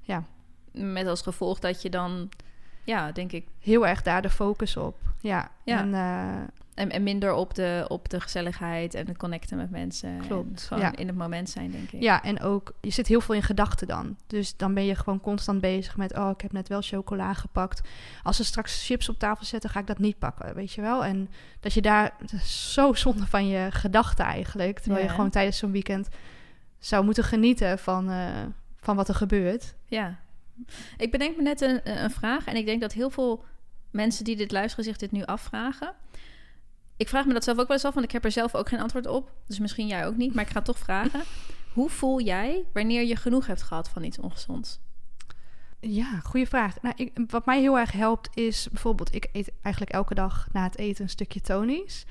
[0.00, 0.24] ja,
[0.72, 2.28] Met als gevolg dat je dan,
[2.84, 4.96] ja, denk ik, heel erg daar de focus op.
[5.20, 5.78] Ja, Ja.
[5.80, 6.48] En, eh,
[6.80, 10.18] en, en minder op de, op de gezelligheid en het connecten met mensen.
[10.26, 10.96] Klopt, En gewoon ja.
[10.96, 12.02] in het moment zijn, denk ik.
[12.02, 14.16] Ja, en ook, je zit heel veel in gedachten dan.
[14.26, 17.88] Dus dan ben je gewoon constant bezig met, oh, ik heb net wel chocola gepakt.
[18.22, 21.04] Als ze straks chips op tafel zetten, ga ik dat niet pakken, weet je wel.
[21.04, 21.28] En
[21.60, 24.78] dat je daar, dat zo zonde van je gedachten eigenlijk.
[24.78, 25.08] Terwijl Ja.
[25.08, 26.08] je gewoon tijdens zo'n weekend
[26.78, 28.26] zou moeten genieten van, eh,
[28.80, 29.74] van wat er gebeurt.
[29.86, 30.18] Ja.
[30.96, 33.44] Ik bedenk me net een, een vraag en ik denk dat heel veel
[33.90, 35.94] mensen die dit luisteren zich dit nu afvragen.
[37.00, 38.68] Ik vraag me dat zelf ook wel eens af, want ik heb er zelf ook
[38.68, 39.32] geen antwoord op.
[39.46, 41.22] Dus misschien jij ook niet, maar ik ga het toch vragen.
[41.74, 44.80] Hoe voel jij wanneer je genoeg hebt gehad van iets ongezonds?
[45.80, 46.82] Ja, goede vraag.
[46.82, 50.62] Nou, ik, wat mij heel erg helpt is bijvoorbeeld, ik eet eigenlijk elke dag na
[50.62, 52.06] het eten een stukje tonies.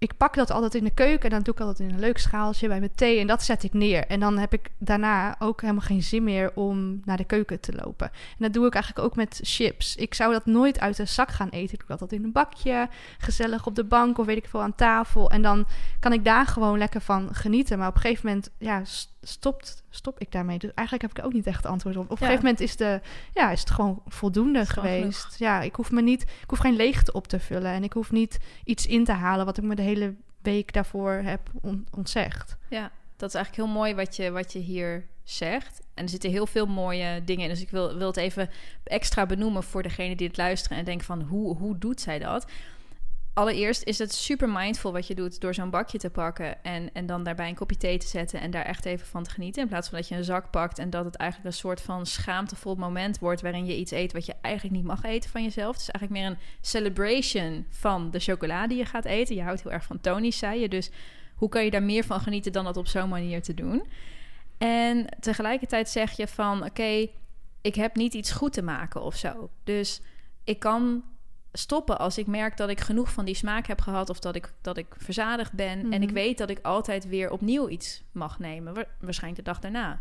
[0.00, 2.18] Ik pak dat altijd in de keuken en dan doe ik altijd in een leuk
[2.18, 4.06] schaaltje bij mijn thee en dat zet ik neer.
[4.06, 7.72] En dan heb ik daarna ook helemaal geen zin meer om naar de keuken te
[7.72, 8.06] lopen.
[8.06, 9.96] En dat doe ik eigenlijk ook met chips.
[9.96, 11.74] Ik zou dat nooit uit de zak gaan eten.
[11.74, 12.88] Ik doe dat in een bakje,
[13.18, 15.30] gezellig op de bank of weet ik veel aan tafel.
[15.30, 15.66] En dan
[16.00, 17.78] kan ik daar gewoon lekker van genieten.
[17.78, 18.82] Maar op een gegeven moment, ja,
[19.28, 20.58] stopt, stop ik daarmee.
[20.58, 22.02] Dus eigenlijk heb ik ook niet echt antwoord op.
[22.04, 22.26] Op een Ja.
[22.26, 23.00] gegeven moment is, de,
[23.34, 25.38] ja, is het gewoon voldoende gewoon geweest.
[25.38, 27.72] Ja, ik hoef me niet, ik hoef geen leegte op te vullen.
[27.72, 31.10] En ik hoef niet iets in te halen wat ik me de hele week daarvoor
[31.12, 32.56] heb on- ontzegd.
[32.68, 35.80] Ja, dat is eigenlijk heel mooi wat je, wat je hier zegt.
[35.94, 37.48] En er zitten heel veel mooie dingen in.
[37.48, 38.50] Dus ik wil, wil het even
[38.84, 42.46] extra benoemen voor degene die het luisteren en denken van hoe, hoe doet zij dat?
[43.38, 47.06] Allereerst is het super mindful wat je doet door zo'n bakje te pakken en, en
[47.06, 49.62] dan daarbij een kopje thee te zetten en daar echt even van te genieten.
[49.62, 52.06] In plaats van dat je een zak pakt en dat het eigenlijk een soort van
[52.06, 55.72] schaamtevol moment wordt waarin je iets eet wat je eigenlijk niet mag eten van jezelf.
[55.72, 59.34] Het is eigenlijk meer een celebration van de chocola die je gaat eten.
[59.34, 60.68] Je houdt heel erg van tonies, zei je.
[60.68, 60.90] Dus
[61.34, 63.86] hoe kan je daar meer van genieten dan dat op zo'n manier te doen?
[64.58, 67.06] En tegelijkertijd zeg je van oké,
[67.60, 69.50] ik heb niet iets goed te maken of zo.
[69.64, 70.00] Dus
[70.44, 71.02] ik kan
[71.52, 74.52] stoppen als ik merk dat ik genoeg van die smaak heb gehad of dat ik,
[74.60, 75.92] dat ik verzadigd ben.
[75.92, 76.14] En ik Mhm.
[76.14, 78.74] weet dat ik altijd weer opnieuw iets mag nemen.
[78.74, 80.00] Wa- Waarschijnlijk de dag daarna.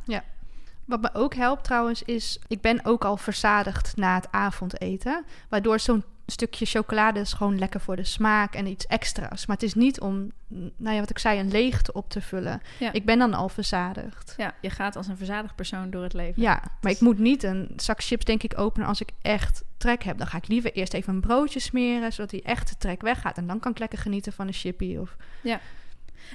[0.86, 5.26] Wat me ook helpt trouwens is, ik ben ook al verzadigd na het avondeten.
[5.50, 9.45] Waardoor zo'n stukje chocolade is gewoon lekker voor de smaak en iets extra's.
[9.45, 10.32] Maar het is niet om,
[10.78, 12.61] nou ja, wat ik zei, een leegte op te vullen.
[12.80, 12.93] Ja.
[12.93, 14.34] Ik ben dan al verzadigd.
[14.38, 16.41] Ja, je gaat als een verzadigd persoon door het leven.
[16.41, 20.03] Ja, maar ik moet niet een zak chips denk ik openen als ik echt trek
[20.03, 20.17] heb.
[20.17, 23.38] Dan ga ik liever eerst even een broodje smeren, zodat die echte trek weggaat.
[23.38, 24.97] En dan kan ik lekker genieten van een chippy.
[24.97, 25.15] Of...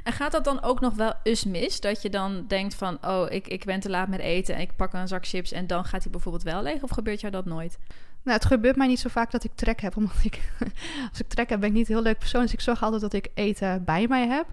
[0.04, 1.80] En gaat dat dan ook nog wel eens mis?
[1.80, 4.76] Dat je dan denkt van, oh, ik, ik ben te laat met eten en ik
[4.76, 6.82] pak een zak chips en dan gaat hij bijvoorbeeld wel leeg?
[6.82, 7.78] Of gebeurt jou dat nooit?
[8.22, 10.52] Nou, het gebeurt mij niet zo vaak dat ik trek heb, omdat ik,
[11.10, 12.42] als ik trek heb, ben ik niet een heel leuk persoon.
[12.42, 14.46] Dus ik zorg altijd dat ik eten bij mij heb.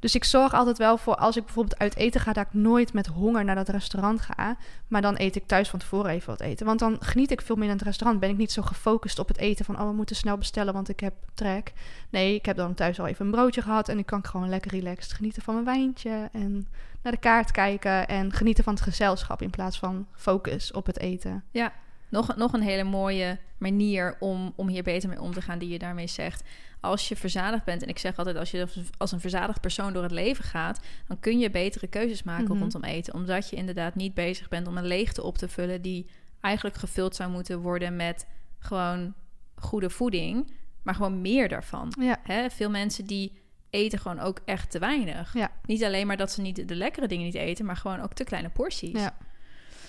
[0.00, 2.92] Dus ik zorg altijd wel voor als ik bijvoorbeeld uit eten ga, dat ik nooit
[2.92, 4.56] met honger naar dat restaurant ga.
[4.88, 6.66] Maar dan eet ik thuis van tevoren even wat eten.
[6.66, 8.20] Want dan geniet ik veel meer in het restaurant.
[8.20, 10.88] Ben ik niet zo gefocust op het eten van, oh, we moeten snel bestellen, want
[10.88, 11.72] ik heb trek.
[12.10, 14.70] Nee, ik heb dan thuis al even een broodje gehad en ik kan gewoon lekker
[14.70, 16.28] relaxed genieten van mijn wijntje.
[16.32, 16.68] En
[17.02, 20.98] naar de kaart kijken en genieten van het gezelschap in plaats van focus op het
[20.98, 21.44] eten.
[21.50, 21.72] Ja,
[22.10, 25.68] nog, nog een hele mooie manier om, om hier beter mee om te gaan die
[25.68, 26.42] je daarmee zegt.
[26.80, 28.66] Als je verzadigd bent, en ik zeg altijd als je
[28.98, 32.58] als een verzadigd persoon door het leven gaat, dan kun je betere keuzes maken Mhm.
[32.58, 33.14] rondom eten.
[33.14, 36.06] Omdat je inderdaad niet bezig bent om een leegte op te vullen die
[36.40, 38.26] eigenlijk gevuld zou moeten worden met
[38.58, 39.14] gewoon
[39.54, 40.50] goede voeding,
[40.82, 41.92] maar gewoon meer daarvan.
[42.00, 42.50] Ja, Hè?
[42.50, 43.38] Veel mensen die
[43.70, 45.34] eten gewoon ook echt te weinig.
[45.34, 45.50] Ja.
[45.64, 48.24] Niet alleen maar dat ze niet de lekkere dingen niet eten, maar gewoon ook te
[48.24, 49.00] kleine porties.
[49.00, 49.16] Ja.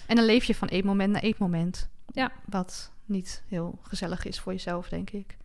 [0.09, 1.89] En dan leef je van eetmoment naar eetmoment.
[2.13, 2.31] Ja.
[2.45, 5.37] Wat niet heel gezellig is voor jezelf, denk ik.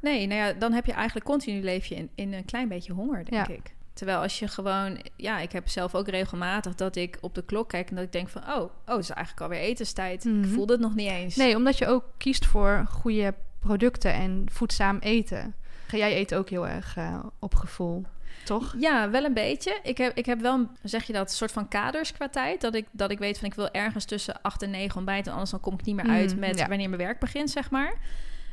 [0.00, 2.92] Nee, nou ja, dan heb je eigenlijk continu leef je in, in een klein beetje
[2.92, 3.54] honger, denk Ja.
[3.54, 3.74] ik.
[3.92, 7.68] Terwijl als je gewoon, ja, ik heb zelf ook regelmatig dat ik op de klok
[7.68, 10.24] kijk en dat ik denk van, oh, oh, het is eigenlijk alweer etenstijd.
[10.24, 10.42] Mhm.
[10.42, 11.36] Ik voelde het nog niet eens.
[11.36, 15.54] Nee, omdat je ook kiest voor goede producten en voedzaam eten.
[15.86, 18.04] Ga jij eten ook heel erg eh, op gevoel,
[18.44, 18.74] toch?
[18.78, 19.78] Ja, wel een beetje.
[19.82, 22.60] Ik heb, ik heb wel, een- zeg je dat, een soort van kaders qua tijd.
[22.60, 25.32] Dat ik, dat ik weet van ik wil ergens tussen 8 en 9 ontbijten.
[25.32, 26.68] Anders dan kom ik niet meer uit Mm, met ja.
[26.68, 27.94] wanneer mijn werk begint, zeg maar.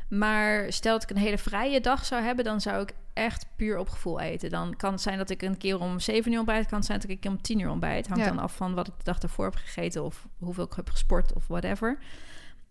[0.09, 3.77] Maar stel dat ik een hele vrije dag zou hebben, dan zou ik echt puur
[3.77, 4.49] op gevoel eten.
[4.49, 6.99] Dan kan het zijn dat ik een keer om 7 uur ontbijt, kan het zijn
[6.99, 8.07] dat ik om 10 uur ontbijt.
[8.07, 8.30] Hangt Ja.
[8.30, 11.34] dan af van wat ik de dag daarvoor heb gegeten of hoeveel ik heb gesport
[11.34, 11.97] of whatever.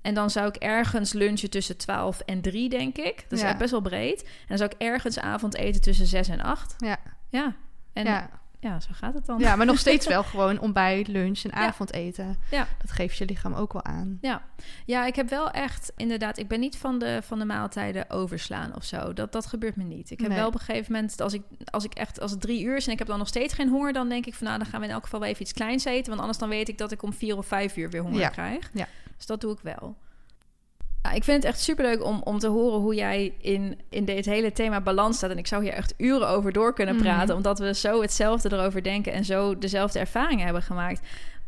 [0.02, 3.24] En dan zou ik ergens lunchen tussen 12 en 3, denk ik.
[3.28, 3.56] Dat is Ja.
[3.56, 4.22] best wel breed.
[4.22, 6.74] En dan zou ik ergens avondeten tussen 6 en 8.
[6.78, 6.96] Ja.
[7.28, 7.54] Ja.
[7.92, 8.30] En ja,
[8.60, 8.80] ja.
[8.80, 9.38] zo gaat het dan.
[9.38, 12.36] ja, maar nog steeds wel gewoon ontbijt, lunch en avondeten.
[12.50, 12.66] Ja.
[12.80, 14.18] Dat geeft je lichaam ook wel aan.
[14.20, 14.42] Ja.
[14.84, 18.74] ja, ik heb wel echt, inderdaad, ik ben niet van de, van de maaltijden overslaan
[18.76, 19.12] of zo.
[19.12, 20.10] Dat, dat gebeurt me niet.
[20.10, 20.38] Ik heb Nee.
[20.38, 22.86] wel op een gegeven moment, als ik, als ik echt, als het drie uur is
[22.86, 24.80] en ik heb dan nog steeds geen honger, dan denk ik van nou, dan gaan
[24.80, 26.08] we in elk geval wel even iets kleins eten.
[26.08, 28.70] Want anders dan weet ik dat ik om vier of vijf uur weer honger krijg.
[28.72, 28.86] Ja.
[29.18, 29.96] Dus dat doe ik wel.
[31.14, 34.52] Ik vind het echt superleuk om, om te horen hoe jij in, in dit hele
[34.52, 35.30] thema balans staat.
[35.30, 37.04] En ik zou hier echt uren over door kunnen Mhm.
[37.04, 41.00] praten, omdat we zo hetzelfde erover denken en zo dezelfde ervaringen hebben gemaakt.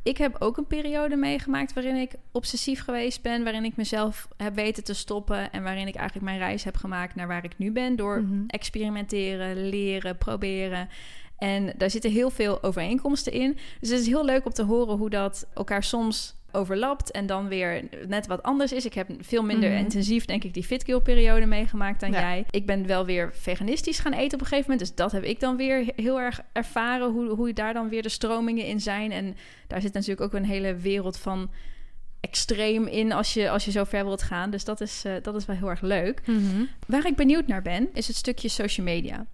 [0.03, 4.55] Ik heb ook een periode meegemaakt waarin ik obsessief geweest ben, waarin ik mezelf heb
[4.55, 7.73] weten te stoppen en waarin ik eigenlijk mijn reis heb gemaakt naar waar ik nu
[7.73, 8.43] ben door Mhm.
[8.47, 10.89] experimenteren, leren, proberen.
[11.39, 13.59] En daar zitten heel veel overeenkomsten in.
[13.81, 17.49] Dus het is heel leuk om te horen hoe dat elkaar soms overlapt en dan
[17.49, 18.85] weer net wat anders is.
[18.85, 19.79] Ik heb veel minder Mhm.
[19.79, 22.21] intensief, denk ik, die fitkill-periode meegemaakt dan Ja.
[22.21, 22.45] jij.
[22.51, 24.79] Ik ben wel weer veganistisch gaan eten op een gegeven moment.
[24.89, 28.09] Dus dat heb ik dan weer heel erg ervaren, hoe, hoe daar dan weer de
[28.09, 29.13] stromingen in zijn.
[29.13, 29.37] En
[29.67, 31.51] daar zit natuurlijk ook een hele wereld van
[32.21, 34.51] extreem in als je, als je zo ver wilt gaan.
[34.51, 36.21] Dus dat is, eh, dat is wel heel erg leuk.
[36.27, 36.65] Mhm.
[36.87, 39.27] Waar ik benieuwd naar ben, is het stukje social media.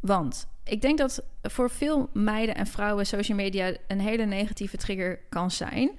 [0.00, 5.18] Want ik denk dat voor veel meiden en vrouwen social media een hele negatieve trigger
[5.28, 5.90] kan zijn.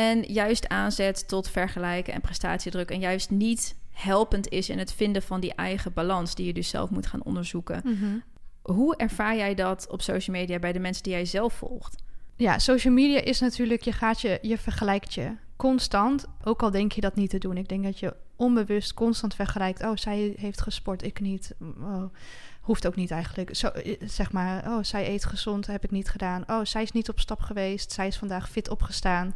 [0.00, 2.90] En juist aanzet tot vergelijken en prestatiedruk.
[2.90, 6.68] En juist niet helpend is in het vinden van die eigen balans die je dus
[6.68, 7.80] zelf moet gaan onderzoeken.
[7.84, 8.18] Mhm.
[8.62, 12.02] Hoe ervaar jij dat op social media bij de mensen die jij zelf volgt?
[12.36, 16.92] Ja, social media is natuurlijk, je gaat je, je vergelijkt je constant, ook al denk
[16.92, 17.56] je dat niet te doen.
[17.56, 19.82] Ik denk dat je onbewust constant vergelijkt.
[19.82, 21.54] Oh, zij heeft gesport, ik niet.
[21.80, 22.04] Oh,
[22.60, 23.56] hoeft ook niet eigenlijk.
[23.56, 26.44] Zo, eh, zeg maar, oh, zij eet gezond, heb ik niet gedaan.
[26.46, 29.34] Oh, zij is niet op stap geweest, zij is vandaag fit opgestaan.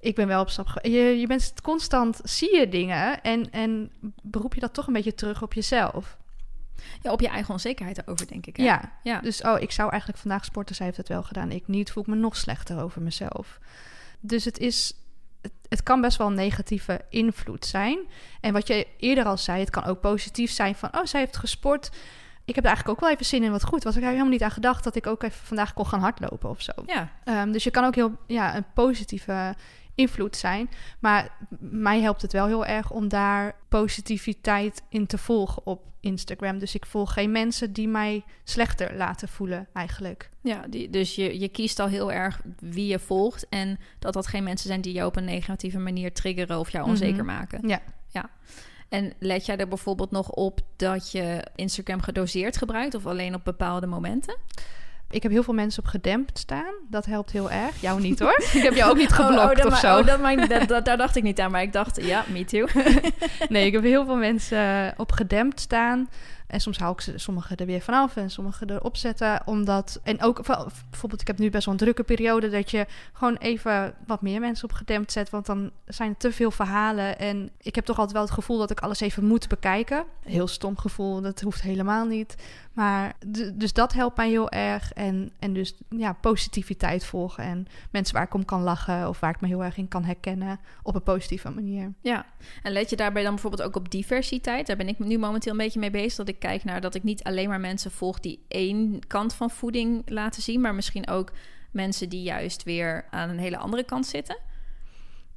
[0.00, 3.92] Ik ben wel op stap je, je bent constant, zie je dingen en, en
[4.22, 6.16] beroep je dat toch een beetje terug op jezelf.
[7.02, 8.56] Ja, op je eigen onzekerheid erover, denk ik.
[8.56, 8.62] hè?
[8.62, 9.20] Ja, ja.
[9.20, 10.74] dus oh, ik zou eigenlijk vandaag sporten.
[10.74, 11.50] Zij heeft het wel gedaan.
[11.50, 11.92] Ik niet.
[11.92, 13.58] Voel ik me nog slechter over mezelf.
[14.20, 14.92] Dus het is.
[15.42, 17.98] Het, het kan best wel een negatieve invloed zijn.
[18.40, 21.36] En wat je eerder al zei, het kan ook positief zijn van oh, zij heeft
[21.36, 21.90] gesport.
[22.44, 23.84] Ik heb er eigenlijk ook wel even zin in wat goed.
[23.84, 26.48] Was ik daar helemaal niet aan gedacht dat ik ook even vandaag kon gaan hardlopen
[26.48, 26.72] of zo.
[26.86, 27.12] ja.
[27.24, 29.54] Ehm, dus je kan ook heel ja, een positieve
[29.98, 30.70] invloed zijn.
[30.98, 36.58] Maar mij helpt het wel heel erg om daar positiviteit in te volgen op Instagram.
[36.58, 40.30] Dus ik volg geen mensen die mij slechter laten voelen, eigenlijk.
[40.42, 43.48] Ja, die, dus je, je kiest al heel erg wie je volgt.
[43.48, 46.82] En dat dat geen mensen zijn die jou op een negatieve manier triggeren of jou
[46.84, 46.92] Mhm.
[46.92, 47.68] onzeker maken.
[47.68, 47.80] Ja.
[48.08, 48.30] ja.
[48.88, 53.44] En let jij er bijvoorbeeld nog op dat je Instagram gedoseerd gebruikt of alleen op
[53.44, 54.36] bepaalde momenten?
[55.10, 56.74] Ik heb heel veel mensen op gedempt staan.
[56.90, 57.80] Dat helpt heel erg.
[57.80, 58.42] Jou niet hoor.
[58.52, 59.98] Ik heb jou ook niet Oh, geblokt dat of zo.
[59.98, 62.66] oh, dat dat- dat- daar dacht ik niet aan, maar ik dacht, ja, me too.
[63.48, 66.08] Nee, ik heb heel veel mensen op gedempt staan.
[66.48, 69.42] En soms hou ik ze, sommige er weer vanaf en sommige erop zetten.
[69.44, 72.50] Omdat, en ook bijvoorbeeld, ik heb nu best wel een drukke periode.
[72.50, 75.30] Dat je gewoon even wat meer mensen op gedempt zet.
[75.30, 77.18] Want dan zijn er te veel verhalen.
[77.18, 80.04] En ik heb toch altijd wel het gevoel dat ik alles even moet bekijken.
[80.22, 82.36] Heel stom gevoel, dat hoeft helemaal niet.
[82.72, 83.16] Maar
[83.54, 84.92] dus dat helpt mij heel erg.
[84.92, 87.44] En, en dus ja, positiviteit volgen.
[87.44, 90.04] En mensen waar ik om kan lachen of waar ik me heel erg in kan
[90.04, 90.60] herkennen.
[90.82, 91.92] Op een positieve manier.
[92.00, 92.26] Ja,
[92.62, 94.66] en let je daarbij dan bijvoorbeeld ook op diversiteit?
[94.66, 96.16] Daar ben ik nu momenteel een beetje mee bezig.
[96.16, 99.50] Dat ik kijk naar dat ik niet alleen maar mensen volg die één kant van
[99.50, 101.32] voeding laten zien, maar misschien ook
[101.70, 104.38] mensen die juist weer aan een hele andere kant zitten.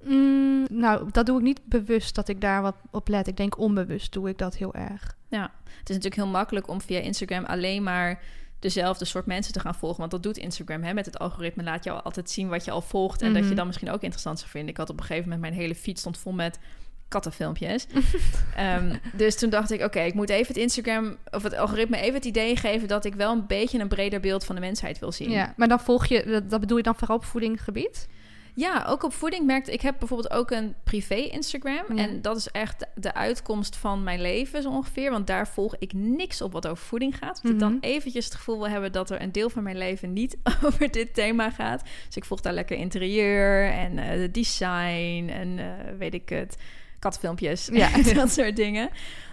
[0.03, 3.27] Mm, nou, dat doe ik niet bewust dat ik daar wat op let.
[3.27, 5.17] Ik denk onbewust doe ik dat heel erg.
[5.27, 8.21] Ja, het is natuurlijk heel makkelijk om via Instagram alleen maar
[8.59, 9.99] dezelfde soort mensen te gaan volgen.
[9.99, 10.83] Want dat doet Instagram.
[10.83, 10.93] Hè?
[10.93, 13.21] Met het algoritme laat je al altijd zien wat je al volgt.
[13.21, 13.55] En dat je Mhm.
[13.55, 14.69] dan misschien ook interessant zou vinden.
[14.69, 16.59] Ik had op een gegeven moment mijn hele feed stond vol met
[17.11, 17.85] kattenfilmpjes.
[18.55, 22.13] Ehm, dus toen dacht ik, oké, ik moet even het Instagram of het algoritme even
[22.13, 25.11] het idee geven dat ik wel een beetje een breder beeld van de mensheid wil
[25.11, 25.29] zien.
[25.31, 28.07] Ja, maar dan volg je, dat, dat bedoel je dan vooral op voedinggebied?
[28.55, 32.03] Ja, ook op voeding merkte ik heb bijvoorbeeld ook een privé Instagram Ja.
[32.07, 35.93] en dat is echt de uitkomst van mijn leven zo ongeveer, want daar volg ik
[35.93, 37.39] niks op wat over voeding gaat.
[37.43, 37.83] Dat ik dan Mhm.
[37.83, 41.13] eventjes het gevoel wil hebben dat er een deel van mijn leven niet over dit
[41.13, 41.81] thema gaat.
[42.05, 45.65] Dus ik volg daar lekker interieur en eh, design en eh,
[45.97, 46.57] weet ik het,
[47.01, 47.93] katfilmpjes Ja.
[48.05, 48.89] en dat soort dingen.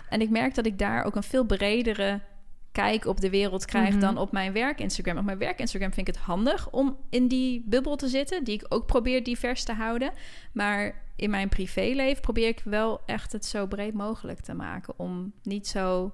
[0.09, 2.21] En ik merk dat ik daar ook een veel bredere
[2.73, 4.01] kijk op de wereld krijg Mhm.
[4.01, 5.19] dan op mijn werk Instagram.
[5.19, 8.55] Op mijn werk Instagram vind ik het handig om in die bubbel te zitten, die
[8.55, 10.11] ik ook probeer divers te houden.
[10.53, 15.33] Maar in mijn privéleven probeer ik wel echt het zo breed mogelijk te maken om
[15.43, 16.12] niet zo,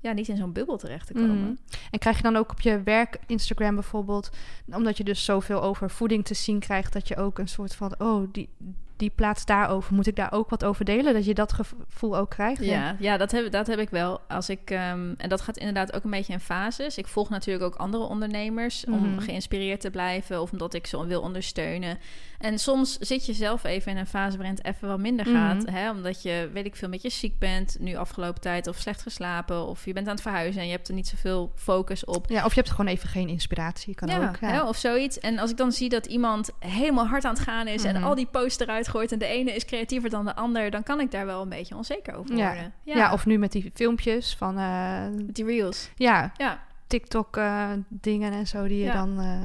[0.00, 1.40] ja, niet in zo'n bubbel terecht te komen.
[1.40, 1.54] Mhm.
[1.90, 4.30] En krijg je dan ook op je werk Instagram bijvoorbeeld,
[4.66, 7.94] omdat je dus zoveel over voeding te zien krijgt, dat je ook een soort van,
[7.98, 8.48] oh, die,
[8.96, 11.14] die plaats daarover, moet ik daar ook wat over delen?
[11.14, 12.64] Dat je dat gevoel ook krijgt?
[12.64, 14.20] Ja, ja dat, heb, dat heb ik wel.
[14.28, 16.98] Als ik, ehm, en dat gaat inderdaad ook een beetje in fases.
[16.98, 19.18] Ik volg natuurlijk ook andere ondernemers om Mhm.
[19.20, 21.98] geïnspireerd te blijven of omdat ik ze wil ondersteunen.
[22.42, 25.62] En soms zit je zelf even in een fase waarin het even wat minder gaat.
[25.62, 25.72] Mhm.
[25.74, 25.90] Hè?
[25.90, 29.66] Omdat je, weet ik veel, met je ziek bent nu afgelopen tijd of slecht geslapen
[29.66, 32.26] of je bent aan het verhuizen en je hebt er niet zoveel focus op.
[32.28, 34.36] Ja, of je hebt gewoon even geen inspiratie, kan Ja, ook.
[34.40, 34.48] Ja.
[34.48, 35.18] hè, of zoiets.
[35.18, 38.04] En als ik dan zie dat iemand helemaal hard aan het gaan is en Mhm.
[38.04, 41.00] al die posts eruit gooit en de ene is creatiever dan de ander, dan kan
[41.00, 42.46] ik daar wel een beetje onzeker over Ja.
[42.46, 42.72] worden.
[42.82, 43.12] Ja.
[43.12, 45.90] of nu met die filmpjes van, eh, die reels.
[45.96, 48.92] ja, Ja, TikTok eh, dingen en zo die je Ja.
[48.92, 49.20] dan...
[49.20, 49.42] eh,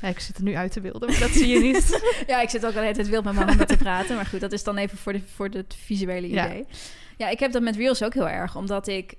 [0.00, 2.00] ja, ik zit er nu uit te beelden, maar dat zie je niet.
[2.26, 4.16] ja, ik zit ook al tijd wild met mijn handen te praten.
[4.16, 6.46] Maar goed, dat is dan even voor, de, voor het visuele Ja.
[6.46, 6.66] idee.
[7.16, 7.28] Ja.
[7.28, 8.56] ik heb dat met Reels ook heel erg.
[8.56, 9.14] Omdat ik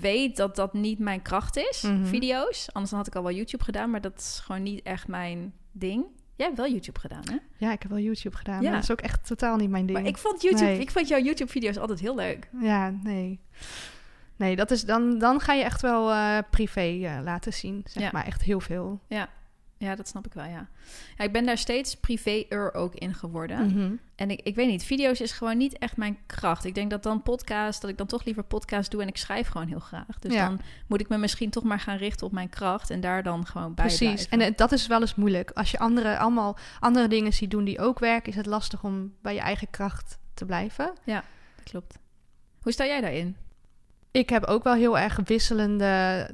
[0.00, 2.04] weet dat dat niet mijn kracht is, Mhm.
[2.04, 2.66] video's.
[2.72, 3.90] Anders dan had ik al wel YouTube gedaan.
[3.90, 6.04] Maar dat is gewoon niet echt mijn ding.
[6.36, 7.36] Jij hebt wel YouTube gedaan, hè?
[7.66, 8.62] Ja, ik heb wel YouTube gedaan, Ja.
[8.62, 9.98] maar dat is ook echt totaal niet mijn ding.
[9.98, 10.78] Maar ik vond, YouTube, Nee.
[10.80, 12.48] ik vond jouw YouTube-video's altijd heel leuk.
[12.60, 13.40] Ja, nee.
[14.36, 18.02] Nee, dat is dan, dan ga je echt wel eh, privé eh, laten zien, zeg
[18.02, 18.10] Ja.
[18.12, 18.24] maar.
[18.26, 19.00] Echt heel veel.
[19.08, 19.28] Ja,
[19.78, 20.68] dat snap ik wel, ja.
[21.16, 23.66] ja ik ben daar steeds privé-er ook in geworden.
[23.66, 23.92] Mhm.
[24.14, 26.64] En ik, ik weet niet, video's is gewoon niet echt mijn kracht.
[26.64, 29.48] Ik denk dat dan podcast, dat ik dan toch liever podcast doe en ik schrijf
[29.48, 30.18] gewoon heel graag.
[30.18, 30.46] Dus Ja.
[30.46, 33.46] dan moet ik me misschien toch maar gaan richten op mijn kracht en daar dan
[33.46, 33.98] gewoon bij Precies.
[34.26, 34.30] blijven.
[34.30, 35.50] En eh, dat is wel eens moeilijk.
[35.50, 39.14] Als je andere, allemaal andere dingen ziet doen die ook werken, is het lastig om
[39.22, 40.92] bij je eigen kracht te blijven.
[41.04, 41.24] Dat
[41.64, 41.98] klopt.
[42.60, 43.36] Hoe sta jij daarin?
[44.10, 45.84] Ik heb ook wel heel erg wisselende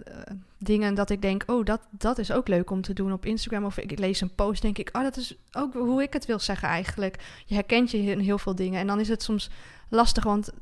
[0.05, 0.35] eh,
[0.65, 3.65] dingen dat ik denk, oh, dat, dat is ook leuk om te doen op Instagram.
[3.65, 6.39] Of ik lees een post, denk ik, oh, dat is ook hoe ik het wil
[6.39, 7.43] zeggen eigenlijk.
[7.47, 8.81] Je herkent je heel veel dingen.
[8.81, 9.51] En dan is het soms
[9.89, 10.53] lastig, want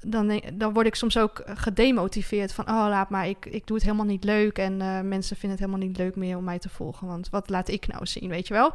[0.00, 3.76] dan, denk- dan word ik soms ook gedemotiveerd van, oh, laat maar, ik, ik doe
[3.76, 4.58] het helemaal niet leuk.
[4.58, 7.06] En eh, mensen vinden het helemaal niet leuk meer om mij te volgen.
[7.06, 8.72] Want wat laat ik nou zien, weet je wel?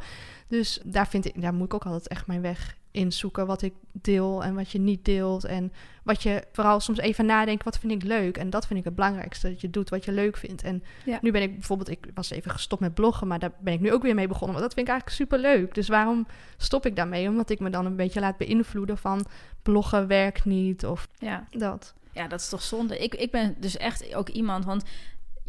[0.48, 3.46] Dus daar, vind ik, daar moet ik ook altijd echt mijn weg in zoeken.
[3.46, 5.44] Wat ik deel en wat je niet deelt.
[5.44, 5.72] En
[6.02, 8.36] wat je vooral soms even nadenkt, wat vind ik leuk?
[8.36, 10.62] En dat vind ik het belangrijkste, dat je doet wat je leuk vindt.
[10.62, 11.18] En Ja.
[11.22, 13.92] nu ben ik bijvoorbeeld, ik was even gestopt met bloggen, maar daar ben ik nu
[13.92, 14.56] ook weer mee begonnen.
[14.56, 15.74] Want dat vind ik eigenlijk super leuk.
[15.74, 16.26] Dus waarom
[16.56, 17.28] stop ik daarmee?
[17.28, 19.26] Omdat ik me dan een beetje laat beïnvloeden van
[19.62, 21.46] bloggen werkt niet of Ja.
[21.50, 21.94] dat.
[22.12, 22.98] ja, dat is toch zonde.
[22.98, 24.82] Ik, ik ben dus echt ook iemand, want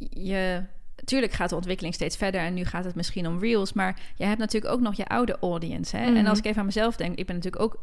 [0.09, 0.63] je...
[1.05, 4.25] Tuurlijk gaat de ontwikkeling steeds verder en nu gaat het misschien om reels, maar je
[4.25, 5.97] hebt natuurlijk ook nog je oude audience.
[5.97, 6.03] Hè?
[6.05, 6.25] En Mhm.
[6.27, 7.77] als ik even aan mezelf denk, ik ben natuurlijk ook,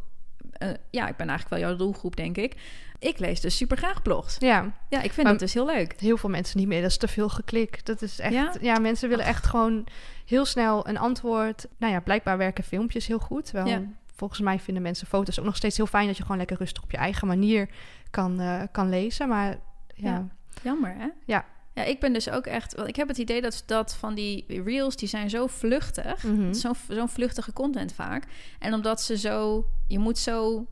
[0.52, 2.54] eh, ja, ik ben eigenlijk wel jouw doelgroep, denk ik.
[2.98, 4.36] Ik lees dus super graag blogs.
[4.38, 6.00] Ja, Ja, ik vind dat dus heel leuk.
[6.00, 6.80] heel veel mensen niet meer.
[6.82, 7.84] Dat is te veel geklik.
[7.86, 8.32] Dat is echt.
[8.32, 8.52] Ja?
[8.60, 9.86] Ja, mensen willen echt gewoon
[10.26, 11.66] heel snel een antwoord.
[11.78, 13.50] Nou ja, blijkbaar werken filmpjes heel goed.
[13.50, 13.82] Wel, Ja.
[14.14, 16.82] volgens mij vinden mensen foto's ook nog steeds heel fijn dat je gewoon lekker rustig
[16.82, 17.68] op je eigen manier
[18.10, 19.28] kan, eh, kan lezen.
[19.28, 19.48] Maar
[19.94, 20.26] ja, Ja.
[20.62, 21.06] Jammer, hè?
[21.24, 21.44] Ja.
[21.76, 22.74] Ja, ik ben dus ook echt...
[22.74, 26.22] Want ik heb het idee dat, dat van die reels, die zijn zo vluchtig.
[26.22, 26.52] Mhm.
[26.88, 28.24] Zo'n vluchtige content vaak.
[28.58, 29.66] En omdat ze zo...
[29.88, 30.66] Je moet zo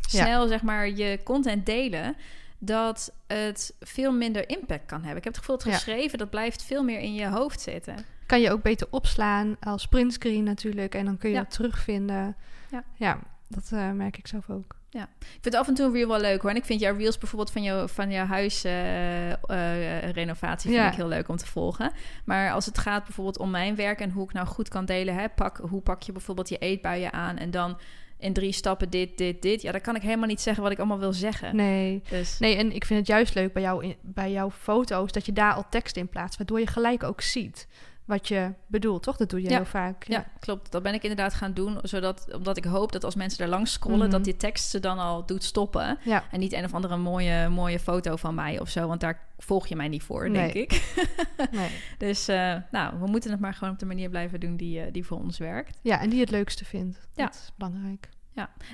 [0.00, 0.24] Ja.
[0.24, 2.16] snel, zeg maar, je content delen...
[2.58, 5.16] dat het veel minder impact kan hebben.
[5.18, 6.18] Ik heb het gevoel dat geschreven...
[6.18, 7.94] dat blijft veel meer in je hoofd zitten.
[8.26, 10.94] Kan je ook beter opslaan als printscreen natuurlijk.
[10.94, 11.42] En dan kun je Ja.
[11.42, 12.36] dat terugvinden.
[12.70, 12.84] Ja.
[12.96, 13.18] ja
[13.48, 14.76] dat eh, merk ik zelf ook.
[14.92, 15.06] Ik
[15.40, 16.50] vind af en toe een reel wel leuk hoor.
[16.50, 20.88] En ik vind jouw reels bijvoorbeeld van, jou, van jouw huisrenovatie vind Ja.
[20.90, 21.92] ik heel leuk om te volgen.
[22.24, 25.14] Maar als het gaat bijvoorbeeld om mijn werk en hoe ik nou goed kan delen,
[25.14, 27.78] hè, pak, hoe pak je bijvoorbeeld je eetbuien aan en dan
[28.18, 29.62] in drie stappen dit, dit, dit.
[29.62, 31.56] Ja, dan kan ik helemaal niet zeggen wat ik allemaal wil zeggen.
[31.56, 32.02] Nee.
[32.08, 35.32] Dus Nee, en ik vind het juist leuk bij, jou bij jouw foto's dat je
[35.32, 37.66] daar al tekst in plaatst, waardoor je gelijk ook ziet
[38.10, 39.16] wat je bedoelt, toch?
[39.16, 39.56] Dat doe je Ja.
[39.56, 40.04] heel vaak.
[40.04, 40.26] ja.
[40.40, 40.72] klopt.
[40.72, 43.72] Dat ben ik inderdaad gaan doen, zodat, omdat ik hoop dat als mensen er langs
[43.72, 44.10] scrollen, Mhm.
[44.10, 45.98] dat die tekst ze dan al doet stoppen.
[46.04, 46.24] Ja.
[46.30, 49.66] En niet een of andere mooie, mooie foto van mij of zo, want daar volg
[49.66, 50.70] je mij niet voor, denk ik.
[51.50, 51.70] Nee.
[51.98, 54.92] Dus uh, nou, we moeten het maar gewoon op de manier blijven doen die, uh,
[54.92, 55.78] die voor ons werkt.
[55.82, 56.98] ja, en die het leukste vindt.
[57.14, 57.24] Ja.
[57.24, 58.08] Dat is belangrijk.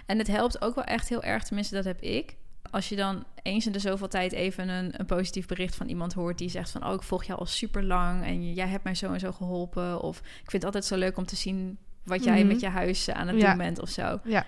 [0.06, 2.36] En het helpt ook wel echt heel erg, tenminste dat heb ik.
[2.70, 6.12] Als je dan eens in de zoveel tijd even een, een positief bericht van iemand
[6.12, 6.86] hoort die zegt van...
[6.86, 10.00] oh, ik volg jou al super lang en jij hebt mij zo en zo geholpen.
[10.00, 12.46] Of ik vind het altijd zo leuk om te zien wat jij Mhm.
[12.46, 13.48] met je huis aan het Ja.
[13.48, 14.20] doen bent of zo.
[14.24, 14.46] Ja.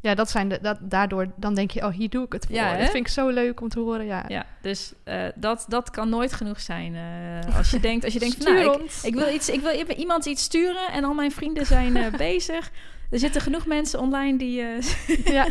[0.00, 2.54] Ja, dat zijn de, dat, daardoor dan denk je, oh, hier doe ik het voor.
[2.54, 4.06] Ja, dat vind ik zo leuk om te horen.
[4.06, 6.94] Ja, Ja, dus uh, dat, dat kan nooit genoeg zijn.
[6.94, 9.72] Uh, als je denkt, als je denkt van, nou, ik, ik, wil iets, ik wil
[9.96, 12.70] iemand iets sturen en al mijn vrienden zijn uh, bezig.
[13.10, 14.80] Er zitten genoeg mensen online die, uh,
[15.36, 15.46] ja,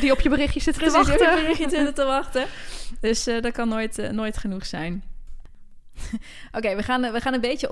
[0.00, 1.14] die op je berichtje zitten te wachten.
[1.14, 2.46] op je berichtje zitten te wachten.
[3.00, 5.04] Dus uh, dat kan nooit, uh, nooit genoeg zijn.
[6.02, 7.70] Oké, okay, we, gaan, we gaan een beetje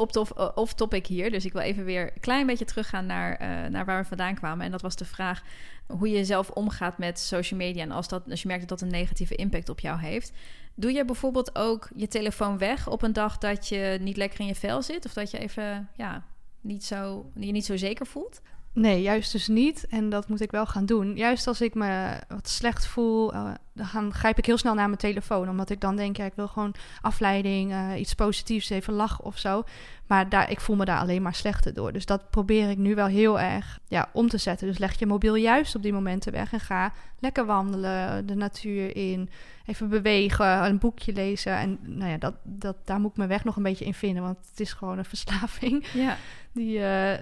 [0.55, 1.31] off-topic hier.
[1.31, 3.39] Dus ik wil even weer een klein beetje teruggaan naar,
[3.71, 4.65] naar waar we vandaan kwamen.
[4.65, 5.43] En dat was de vraag
[5.87, 7.83] hoe je zelf omgaat met social media.
[7.83, 10.33] En als, dat, als je merkt dat dat een negatieve impact op jou heeft.
[10.75, 14.47] Doe je bijvoorbeeld ook je telefoon weg op een dag dat je niet lekker in
[14.47, 15.05] je vel zit?
[15.05, 16.25] Of dat je even ja,
[16.61, 18.41] niet zo, je niet zo zeker voelt?
[18.75, 19.87] Nee, juist dus niet.
[19.87, 21.17] En dat moet ik wel gaan doen.
[21.17, 24.99] Juist als ik me wat slecht voel, uh, dan grijp ik heel snel naar mijn
[24.99, 25.49] telefoon.
[25.49, 29.39] Omdat ik dan denk, ja, ik wil gewoon afleiding, uh, iets positiefs, even lachen of
[29.39, 29.65] zo.
[30.07, 31.93] Maar daar, ik voel me daar alleen maar slechter door.
[31.93, 34.67] Dus dat probeer ik nu wel heel erg ja, om te zetten.
[34.67, 38.97] Dus leg je mobiel juist op die momenten weg en ga lekker wandelen, de natuur
[38.97, 39.31] in.
[39.67, 41.57] Even bewegen, een boekje lezen.
[41.57, 44.23] En nou ja, dat, dat, daar moet ik mijn weg nog een beetje in vinden.
[44.23, 45.87] Want het is gewoon een verslaving.
[45.93, 46.17] Ja.
[46.53, 46.79] Die...
[46.79, 47.13] Uh,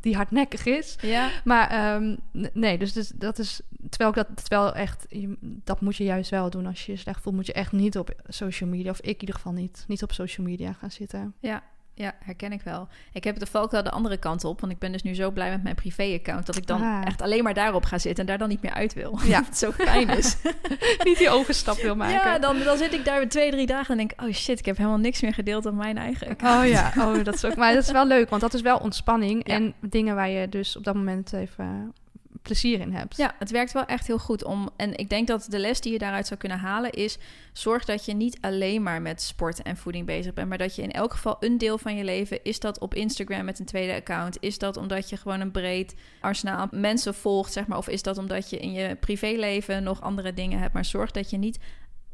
[0.00, 0.96] die hardnekkig is.
[1.00, 1.30] Ja.
[1.44, 2.18] Maar um,
[2.52, 3.60] nee, dus, dus dat is...
[3.88, 5.06] Terwijl ik dat terwijl echt...
[5.08, 6.66] Je, dat moet je juist wel doen.
[6.66, 8.90] Als je je slecht voelt, moet je echt niet op social media...
[8.90, 11.34] of ik in ieder geval niet, niet op social media gaan zitten.
[11.38, 11.62] Ja,
[11.94, 12.88] ja, herken ik wel.
[13.12, 14.60] Ik heb de valkuil de andere kant op.
[14.60, 16.46] Want ik ben dus nu zo blij met mijn privé-account...
[16.46, 17.06] dat ik dan Ah.
[17.06, 18.20] echt alleen maar daarop ga zitten...
[18.20, 19.18] en daar dan niet meer uit wil.
[19.24, 19.42] Ja.
[19.48, 20.36] het zo fijn is.
[21.04, 22.30] niet die overstap wil maken.
[22.30, 23.90] Ja, dan, dan zit ik daar twee, drie dagen...
[23.90, 26.64] en denk oh shit, ik heb helemaal niks meer gedeeld op mijn eigen account.
[26.64, 27.56] Oh ja, oh, dat is ook...
[27.56, 29.48] Maar dat is wel leuk, want dat is wel ontspanning...
[29.48, 29.54] Ja.
[29.54, 31.94] en dingen waar je dus op dat moment even
[32.42, 33.16] plezier in hebt.
[33.16, 34.70] Ja, het werkt wel echt heel goed om.
[34.76, 37.18] En ik denk dat de les die je daaruit zou kunnen halen is:
[37.52, 40.82] zorg dat je niet alleen maar met sport en voeding bezig bent, maar dat je
[40.82, 43.94] in elk geval een deel van je leven is dat op Instagram met een tweede
[43.94, 48.02] account, is dat omdat je gewoon een breed arsenaal mensen volgt, zeg maar, of is
[48.02, 51.58] dat omdat je in je privéleven nog andere dingen hebt, maar zorg dat je niet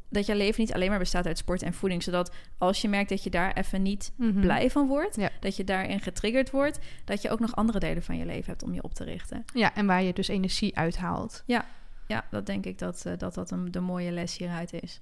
[0.08, 3.08] dat je leven niet alleen maar bestaat uit sport en voeding, zodat als je merkt
[3.08, 4.40] dat je daar even niet Mhm.
[4.40, 5.30] blij van wordt, Ja.
[5.40, 8.62] dat je daarin getriggerd wordt, dat je ook nog andere delen van je leven hebt
[8.62, 9.44] om je op te richten.
[9.54, 11.42] Ja, en waar je dus energie uithaalt.
[11.46, 15.00] Ja, dat denk ik dat uh, dat, dat een, de mooie les hieruit is.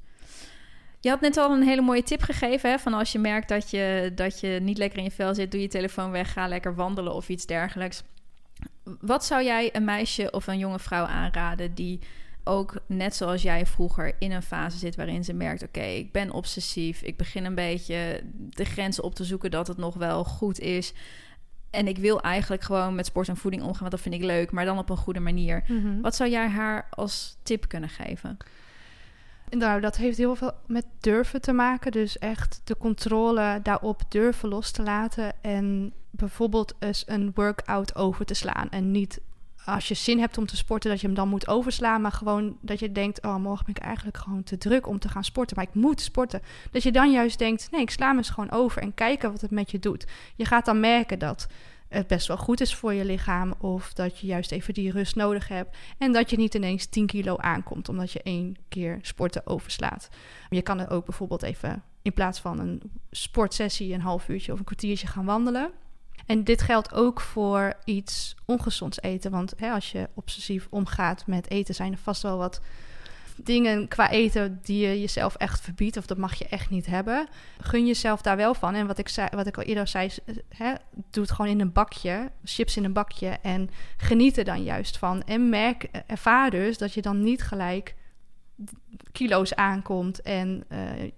[1.01, 2.71] Je had net al een hele mooie tip gegeven.
[2.71, 5.51] Hè, van als je merkt dat je, dat je niet lekker in je vel zit,
[5.51, 8.03] doe je telefoon weg, ga lekker wandelen of iets dergelijks.
[9.01, 11.99] Wat zou jij een meisje of een jonge vrouw aanraden die
[12.45, 16.13] ook net zoals jij vroeger in een fase zit waarin ze merkt: oké, okay, ik
[16.13, 20.25] ben obsessief, ik begin een beetje de grenzen op te zoeken dat het nog wel
[20.25, 20.93] goed is.
[21.71, 24.51] En ik wil eigenlijk gewoon met sport en voeding omgaan, want dat vind ik leuk,
[24.51, 25.65] maar dan op een goede manier.
[25.69, 26.01] Mhm.
[26.01, 28.37] Wat zou jij haar als tip kunnen geven?
[29.51, 31.93] Nou, dat heeft heel veel met durven te maken.
[31.93, 35.33] Dus echt de controle daarop durven los te laten.
[35.41, 38.71] En bijvoorbeeld eens een workout over te slaan.
[38.71, 39.21] En niet
[39.65, 42.01] als je zin hebt om te sporten, dat je hem dan moet overslaan.
[42.01, 45.09] Maar gewoon dat je denkt, oh, morgen ben ik eigenlijk gewoon te druk om te
[45.09, 45.57] gaan sporten.
[45.57, 46.43] Maar ik moet sporten.
[46.71, 48.83] Dat je dan juist denkt, nee, ik sla me eens gewoon over.
[48.83, 50.07] En kijken wat het met je doet.
[50.37, 51.47] Je gaat dan merken dat
[51.89, 53.55] het best wel goed is voor je lichaam.
[53.59, 55.77] Of dat je juist even die rust nodig hebt.
[55.99, 60.09] En dat je niet ineens 10 kilo aankomt omdat je één keer sporten overslaat.
[60.49, 64.59] Je kan er ook bijvoorbeeld even in plaats van een sportsessie een half uurtje of
[64.59, 65.71] een kwartiertje gaan wandelen.
[66.27, 69.31] En dit geldt ook voor iets ongezonds eten.
[69.31, 72.61] Want hè, als je obsessief omgaat met eten, zijn er vast wel wat
[73.37, 77.29] dingen qua eten die je jezelf echt verbiedt, of dat mag je echt niet hebben.
[77.61, 78.75] Gun jezelf daar wel van.
[78.75, 80.75] En wat ik, zei, wat ik al eerder zei, eh, hè,
[81.11, 84.99] doe het gewoon in een bakje, chips in een bakje, en geniet er dan juist
[84.99, 85.23] van.
[85.23, 87.95] En merk, eh, ervaar dus dat je dan niet gelijk
[89.13, 91.11] kilo's aankomt en eh,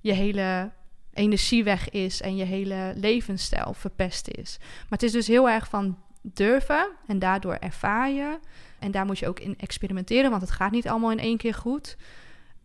[0.00, 0.70] je hele
[1.14, 4.56] energie weg is en je hele levensstijl verpest is.
[4.60, 8.38] Maar het is dus heel erg van durven en daardoor ervaar je.
[8.78, 11.54] En daar moet je ook in experimenteren, want het gaat niet allemaal in één keer
[11.54, 11.96] goed.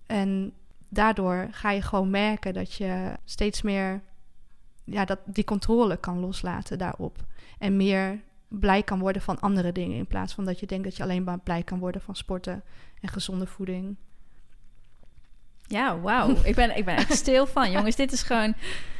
[0.05, 0.53] En
[0.89, 4.01] daardoor ga je gewoon merken dat je steeds meer
[4.83, 7.25] ja, dat die controle kan loslaten daarop.
[7.57, 9.97] En meer blij kan worden van andere dingen.
[9.97, 12.63] In plaats van dat je denkt dat je alleen maar blij kan worden van sporten
[13.01, 13.95] en gezonde voeding.
[15.69, 16.35] Ja, wauw.
[16.43, 17.71] ik, ben, ik ben echt stil van.
[17.75, 18.53] Jongens, dit is gewoon...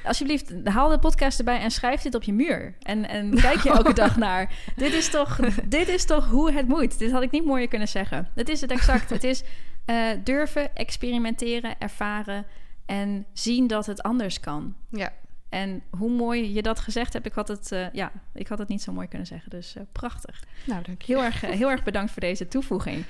[0.04, 2.76] Alsjeblieft, haal de podcast erbij en schrijf dit op je muur.
[2.82, 4.52] En, en kijk je elke dag naar.
[4.76, 7.00] Dit is, toch, dit is toch hoe het moet.
[7.00, 8.28] Dit had ik niet mooier kunnen zeggen.
[8.36, 9.10] Het is het exact.
[9.10, 9.44] Het is
[9.86, 12.46] uh, durven, experimenteren, ervaren...
[12.86, 14.76] en zien dat het anders kan.
[14.90, 15.14] Ja.
[15.50, 18.68] En hoe mooi je dat gezegd hebt, ik had het, uh, ja, ik had het
[18.68, 19.50] niet zo mooi kunnen zeggen.
[19.50, 20.44] Dus uh, prachtig.
[20.66, 21.14] Nou, dank je.
[21.14, 23.06] Heel erg, heel erg bedankt voor deze toevoeging.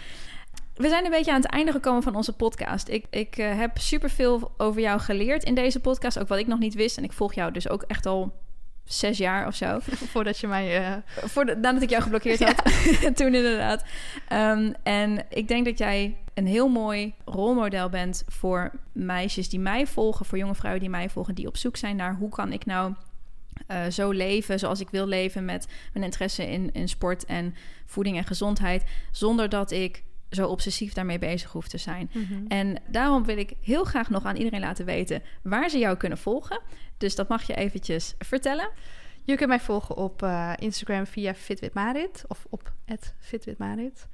[0.79, 2.87] We zijn een beetje aan het einde gekomen van onze podcast.
[2.87, 6.19] Ik, ik uh, heb superveel over jou geleerd in deze podcast.
[6.19, 6.97] Ook wat ik nog niet wist.
[6.97, 8.33] En ik volg jou dus ook echt al
[8.83, 9.79] zes jaar of zo.
[10.13, 10.81] Voordat je mij...
[10.81, 10.95] Uh...
[11.05, 12.63] Voor de, nadat ik jou geblokkeerd had.
[13.17, 13.83] Toen inderdaad.
[14.33, 19.87] Um, en ik denk dat jij een heel mooi rolmodel bent voor meisjes die mij
[19.87, 20.25] volgen.
[20.25, 21.35] Voor jonge vrouwen die mij volgen.
[21.35, 22.93] Die op zoek zijn naar hoe kan ik nou...
[23.71, 27.55] Uh, zo leven zoals ik wil leven met mijn interesse in, in sport en
[27.85, 28.83] voeding en gezondheid.
[29.11, 32.09] Zonder dat ik zo obsessief daarmee bezig hoeft te zijn.
[32.13, 32.47] Mhm.
[32.47, 36.17] En daarom wil ik heel graag nog aan iedereen laten weten waar ze jou kunnen
[36.17, 36.61] volgen.
[36.97, 38.69] Dus dat mag je eventjes vertellen.
[39.23, 42.73] Je kunt mij volgen op uh, Instagram via fitwitmarit of op
[43.19, 44.07] @fitwitmarit.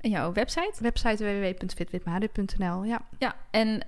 [0.00, 0.74] En jouw website?
[0.80, 3.00] Website www.fitwitmarit.nl, ja.
[3.18, 3.80] Ja, en uh,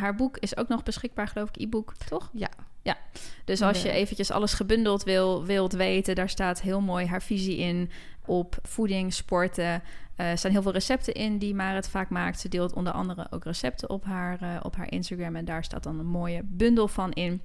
[0.00, 2.30] haar boek is ook nog beschikbaar, geloof ik, e-book, toch?
[2.32, 2.50] Ja.
[2.84, 2.96] Ja,
[3.44, 7.56] dus als je eventjes alles gebundeld wil, wilt weten, daar staat heel mooi haar visie
[7.56, 7.90] in
[8.26, 9.82] op voeding, sporten.
[10.16, 12.40] Uh, er staan heel veel recepten in die Marit vaak maakt.
[12.40, 15.36] Ze deelt onder andere ook recepten op haar, uh, op haar Instagram.
[15.36, 17.42] En daar staat dan een mooie bundel van in.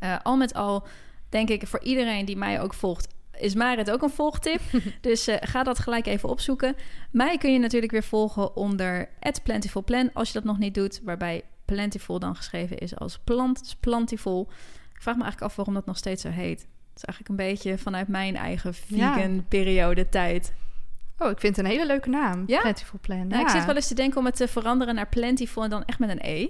[0.00, 0.86] Uh, al met al
[1.28, 3.08] denk ik voor iedereen die mij ook volgt...
[3.32, 4.60] is Marit ook een volgtip.
[5.00, 6.74] dus uh, ga dat gelijk even opzoeken.
[7.10, 9.08] Mij kun je natuurlijk weer volgen onder
[9.42, 11.00] @plentifulplan als je dat nog niet doet.
[11.04, 11.42] Waarbij
[11.74, 14.48] plentiful dan geschreven is als plant, dus plantiful.
[14.94, 16.60] Ik vraag me eigenlijk af waarom dat nog steeds zo heet.
[16.60, 19.42] Het is eigenlijk een beetje vanuit mijn eigen vegan ja.
[19.48, 20.52] periode tijd.
[21.18, 22.44] Oh, ik vind het een hele leuke naam.
[22.46, 22.60] Ja?
[22.60, 23.26] Plentiful Plan.
[23.26, 23.46] Nou, ja.
[23.46, 25.98] Ik zit wel eens te denken om het te veranderen naar Plentiful en dan echt
[25.98, 26.48] met een E.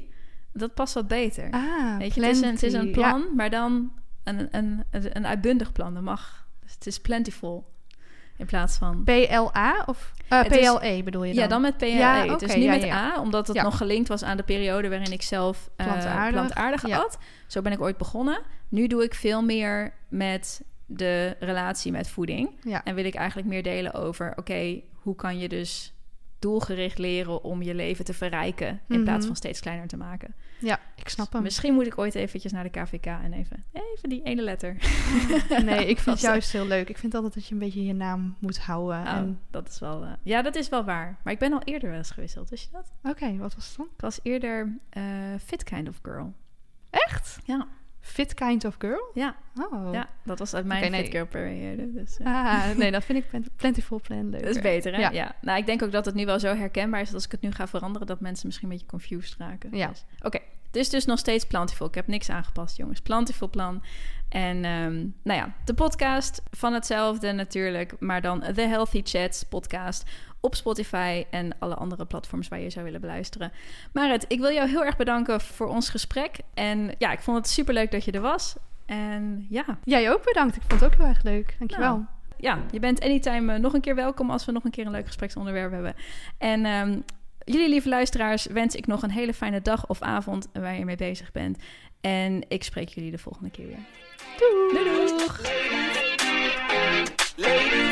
[0.52, 1.50] Dat past wat beter.
[1.50, 3.34] Ah, Weet je, het is, een, het is een plan, ja.
[3.34, 3.92] maar dan
[4.24, 5.94] een, een, een, een uitbundig plan.
[5.94, 6.46] Dat mag.
[6.60, 7.68] Dus het is Plentiful.
[8.40, 9.04] In plaats van...
[9.04, 11.42] PLA of uh, PLE is, bedoel je dan?
[11.42, 11.86] Ja, dan met PLE.
[11.86, 12.96] Ja, okay, dus niet ja, met ja.
[12.96, 16.90] A, omdat het nog gelinkt was aan de periode waarin ik zelf uh, plantaardig, plantaardig
[16.90, 17.18] at.
[17.46, 18.40] Zo ben ik ooit begonnen.
[18.68, 22.50] Nu doe ik veel meer met de relatie met voeding.
[22.84, 24.30] En wil ik eigenlijk meer delen over...
[24.30, 25.94] oké, okay, hoe kan je dus
[26.40, 28.68] doelgericht leren om je leven te verrijken...
[28.68, 29.04] in mm-hmm.
[29.04, 30.34] plaats van steeds kleiner te maken.
[30.58, 31.42] Ja, ik snap hem.
[31.42, 34.76] Misschien moet ik ooit eventjes naar de KVK en even, even die ene letter.
[35.64, 36.88] nee, ik vind het juist heel leuk.
[36.88, 39.00] Ik vind altijd dat je een beetje je naam moet houden.
[39.00, 39.40] Oh, en...
[39.50, 41.18] dat is wel, uh, ja, dat is wel waar.
[41.24, 42.92] Maar ik ben al eerder wel eens gewisseld, wist je dat?
[42.98, 43.86] Oké, okay, wat was het dan?
[43.94, 45.04] Ik was eerder uh,
[45.44, 46.34] Fit Kind of Girl.
[46.90, 47.38] Echt?
[47.44, 47.68] Ja.
[48.00, 49.10] Fit Kind of Girl?
[49.14, 49.36] Ja.
[49.56, 49.88] Oh.
[49.92, 51.92] Ja, dat was uit mijn okay, Fit Girl periode.
[51.92, 52.26] Dus, uh.
[52.26, 54.42] Ah, nee, dat vind ik Plentiful Plan leuk.
[54.42, 55.00] Dat is beter, hè?
[55.00, 55.10] Ja.
[55.10, 55.36] ja.
[55.40, 57.06] Nou, ik denk ook dat het nu wel zo herkenbaar is...
[57.06, 58.06] dat als ik het nu ga veranderen...
[58.06, 59.76] dat mensen misschien een beetje confused raken.
[59.76, 59.88] Ja.
[59.88, 60.46] Dus, Oké, okay.
[60.66, 61.86] het is dus nog steeds Plantiful.
[61.86, 63.00] Ik heb niks aangepast, jongens.
[63.00, 63.82] Plantiful plan.
[64.28, 67.94] En um, nou ja, de podcast van hetzelfde natuurlijk...
[67.98, 70.10] maar dan The Healthy Chats podcast
[70.40, 73.52] op Spotify en alle andere platforms waar je zou willen beluisteren.
[73.92, 76.38] Marit, ik wil jou heel erg bedanken voor ons gesprek.
[76.54, 78.56] En ja, ik vond het superleuk dat je er was.
[78.86, 79.78] En ja.
[79.84, 80.56] Jij ook bedankt.
[80.56, 81.54] Ik vond het ook heel erg leuk.
[81.58, 81.96] Dankjewel.
[81.96, 82.04] Nou,
[82.36, 84.92] ja, je bent anytime uh, nog een keer welkom als we nog een keer een
[84.92, 85.94] leuk gespreksonderwerp hebben.
[86.38, 87.04] En um,
[87.44, 90.96] jullie lieve luisteraars wens ik nog een hele fijne dag of avond waar je mee
[90.96, 91.58] bezig bent.
[92.00, 93.84] En ik spreek jullie de volgende keer weer.
[94.38, 94.84] Doei.
[94.84, 95.40] Doei doeg.
[97.36, 97.89] Ladies.